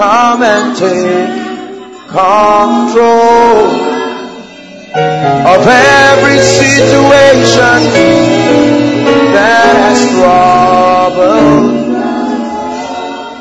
come 0.00 0.42
and 0.42 0.76
take 0.76 1.31
control 2.12 3.72
of 5.52 5.66
every 5.66 6.38
situation 6.38 7.80
that 9.32 9.74
has 9.80 10.00
troubled 10.12 11.72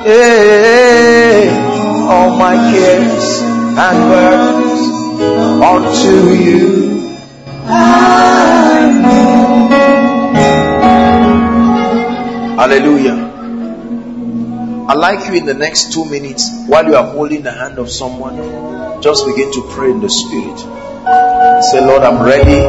hey, 0.06 1.50
all 2.10 2.38
my 2.38 2.56
cares 2.72 3.42
and 3.42 3.98
burdens 4.10 4.82
unto 5.62 6.16
you. 6.34 6.82
Hallelujah. 12.58 13.31
I'd 14.92 14.98
like 14.98 15.26
you 15.30 15.36
in 15.36 15.46
the 15.46 15.54
next 15.54 15.94
two 15.94 16.04
minutes, 16.04 16.52
while 16.68 16.84
you 16.84 16.98
are 16.98 17.06
holding 17.14 17.44
the 17.44 17.52
hand 17.54 17.80
of 17.80 17.90
someone, 17.90 18.36
just 19.02 19.26
begin 19.26 19.50
to 19.54 19.62
pray 19.72 19.90
in 19.90 20.02
the 20.02 20.10
spirit. 20.10 20.60
Say, 21.72 21.80
Lord, 21.80 22.04
I'm 22.04 22.22
ready 22.22 22.60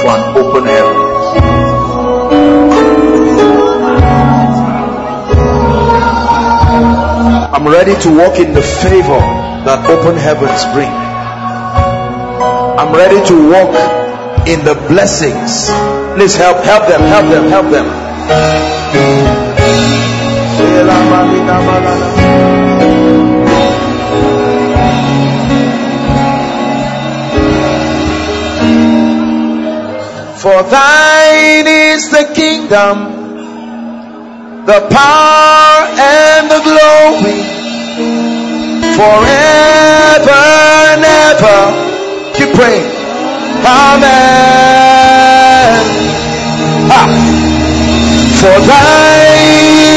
for 0.00 0.10
an 0.10 0.36
open 0.36 0.64
heaven. 0.66 0.96
I'm 7.54 7.68
ready 7.68 7.94
to 7.94 8.18
walk 8.18 8.40
in 8.40 8.52
the 8.52 8.62
favor 8.62 9.22
that 9.70 9.88
open 9.88 10.16
heavens 10.16 10.64
bring. 10.74 10.90
I'm 12.74 12.92
ready 12.92 13.24
to 13.28 13.50
walk 13.52 14.48
in 14.48 14.64
the 14.64 14.74
blessings. 14.88 15.70
Please 16.18 16.34
help, 16.34 16.64
help 16.64 16.88
them, 16.88 17.02
help 17.02 17.30
them, 17.30 17.48
help 17.50 17.70
them. 17.70 19.33
For 30.44 30.62
thine 30.64 31.66
is 31.66 32.10
the 32.10 32.24
kingdom, 32.34 32.96
the 34.66 34.80
power 34.90 35.86
and 35.96 36.50
the 36.50 36.60
glory 36.68 37.40
forever 38.94 40.42
and 40.90 41.02
ever. 41.02 41.60
Keep 42.36 42.50
praying. 42.56 42.90
Amen. 43.64 44.04
Ha. 46.90 47.02
For 48.38 48.56
thine 48.66 49.93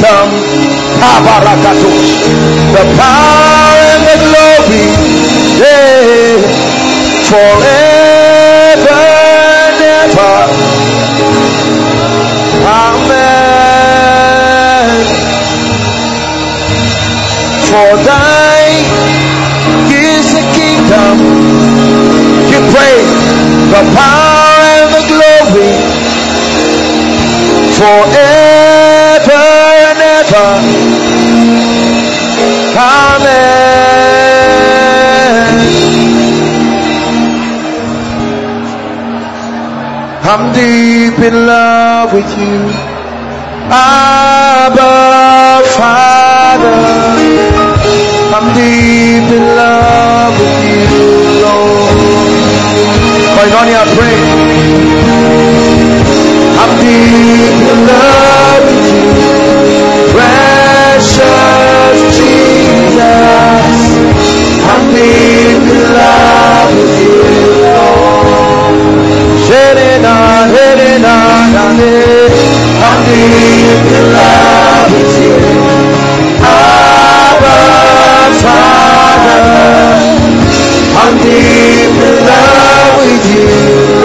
the 0.00 0.12
kingdom, 0.12 0.28
the 2.72 2.84
power 2.96 3.80
and 3.94 4.02
the 4.06 4.16
glory, 4.26 4.88
yeah, 5.56 6.36
forever 7.30 9.00
and 9.64 9.80
ever. 9.80 10.36
Amen. 12.76 13.46
For 17.64 17.90
thine 18.04 18.88
is 19.90 20.26
the 20.34 20.44
kingdom, 20.52 21.14
you 22.50 22.60
pray, 22.74 22.98
the 23.72 23.82
power 23.96 24.60
and 24.76 24.88
the 24.94 25.02
glory 25.08 25.74
forever 27.76 28.35
and 30.32 30.34
ever. 30.34 31.86
Amen. 32.78 33.46
I'm 40.28 40.52
deep 40.52 41.18
in 41.20 41.46
love 41.46 42.12
with 42.12 42.30
you, 42.38 42.70
Abba 43.70 45.62
Father. 45.76 46.74
I'm 48.34 48.52
deep 48.54 49.30
in 49.32 49.46
love 49.56 50.34
with 50.38 50.60
you, 50.66 50.78
Lord. 51.42 51.96
Koinonia, 53.36 53.82
pray. 53.96 54.18
I'm 56.58 56.72
deep 56.80 57.60
in 57.70 57.78
love 57.86 58.75
precious 60.96 62.16
Jesus, 62.16 63.76
I'm 64.64 64.84
deep 64.88 65.60
in 65.76 65.84
love 65.92 66.72
with 66.72 66.96
you, 67.04 67.20
Lord. 67.60 68.74
I'm 72.86 72.98
deep 73.04 73.84
in 73.92 74.06
love 74.16 74.88
with 74.96 75.14
you. 75.20 75.36
Abba, 76.40 77.58
Father, 78.40 79.44
I'm 81.02 81.14
deep 81.18 81.96
in 82.08 82.16
love 82.24 82.96
with 82.96 83.24
you. 83.36 83.95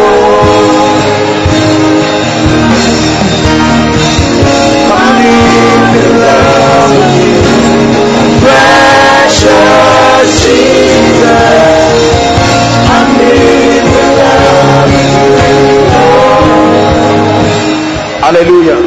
Hallelujah. 18.21 18.79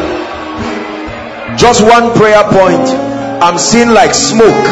Just 1.56 1.82
one 1.82 2.12
prayer 2.16 2.44
point. 2.44 2.89
I'm 3.43 3.59
seeing 3.59 3.90
like 3.90 4.14
smoke 4.14 4.64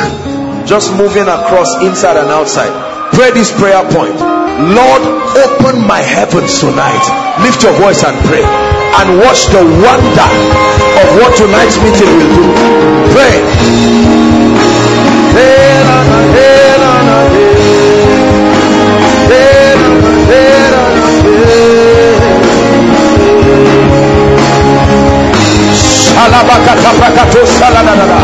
just 0.66 0.92
moving 0.96 1.28
across 1.28 1.82
inside 1.82 2.16
and 2.16 2.28
outside. 2.30 2.72
Pray 3.12 3.30
this 3.32 3.52
prayer 3.52 3.82
point. 3.92 4.16
Lord, 4.72 5.02
open 5.36 5.86
my 5.86 6.00
heavens 6.00 6.58
tonight. 6.60 7.04
Lift 7.44 7.62
your 7.62 7.72
voice 7.74 8.02
and 8.02 8.16
pray. 8.26 8.44
And 8.44 9.18
watch 9.18 9.44
the 9.52 9.60
wonder 9.60 10.28
of 11.02 11.06
what 11.20 11.36
tonight's 11.36 11.76
meeting 11.82 12.08
will 12.16 12.32
do. 12.34 12.46
Pray. 13.12 14.41
Alabakata 26.22 26.90
prakato 26.98 27.46
salanadada. 27.46 28.21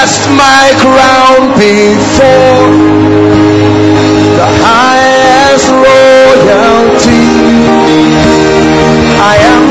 Cast 0.00 0.30
my 0.30 0.66
crown 0.78 1.48
before 1.58 2.70
the 4.38 4.48
highest 4.62 5.68
royalty. 5.86 7.26
I 9.18 9.36
am 9.54 9.64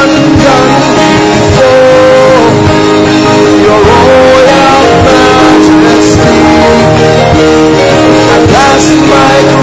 undone 0.00 0.74
before 0.98 2.42
your 3.66 3.80
royal 3.94 4.84
majesty. 5.06 6.40
I 8.34 8.38
cast 8.54 8.90
my 9.14 9.57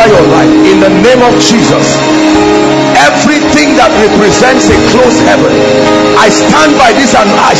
over 0.00 0.08
your 0.16 0.26
life 0.32 0.48
in 0.64 0.80
the 0.80 0.88
name 0.88 1.20
of 1.20 1.34
Jesus. 1.40 1.84
Everything 2.96 3.76
that 3.76 3.92
represents 4.00 4.68
a 4.72 4.76
closed 4.92 5.20
heaven, 5.28 5.52
I 6.16 6.28
stand 6.32 6.76
by 6.80 6.92
this 6.96 7.12
and 7.14 7.28
I. 7.36 7.50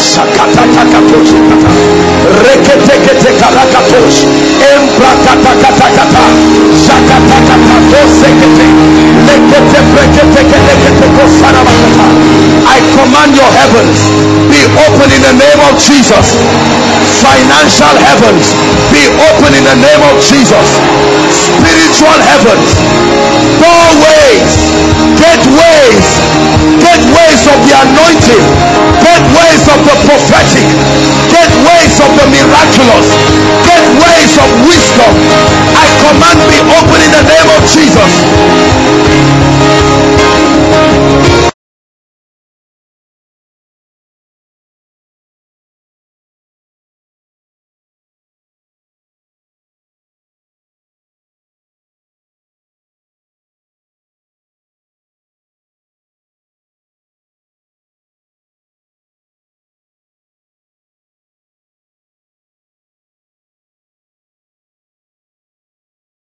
I 12.71 12.79
command 12.97 13.35
your 13.37 13.51
heavens 13.51 13.99
be 14.51 14.61
open 14.87 15.09
in 15.15 15.23
the 15.23 15.35
name 15.39 15.61
of 15.71 15.79
Jesus 15.79 16.35
financial 17.21 17.95
heavens 18.01 18.57
be 18.89 19.05
open 19.29 19.53
in 19.53 19.65
the 19.65 19.77
name 19.77 20.03
of 20.09 20.17
Jesus. 20.25 20.67
Spiritual 21.31 22.19
heavens 22.25 22.69
doorways 23.61 24.49
gateways 25.21 26.07
gateways 26.81 27.43
of 27.53 27.59
the 27.69 27.75
anointing 27.77 28.45
gateways 29.05 29.63
of 29.69 29.81
the 29.85 29.97
prophetic 30.09 30.69
gateways 31.29 31.95
of 32.01 32.11
the 32.17 32.27
miraculous 32.33 33.07
gateways 33.69 34.33
of 34.41 34.49
wisdom. 34.65 35.13
I 35.77 35.87
command 36.01 36.41
be 36.49 36.59
open 36.73 36.99
in 37.05 37.11
the 37.13 37.25
name 37.29 37.49
of 37.53 37.61
Jesus. 37.69 38.13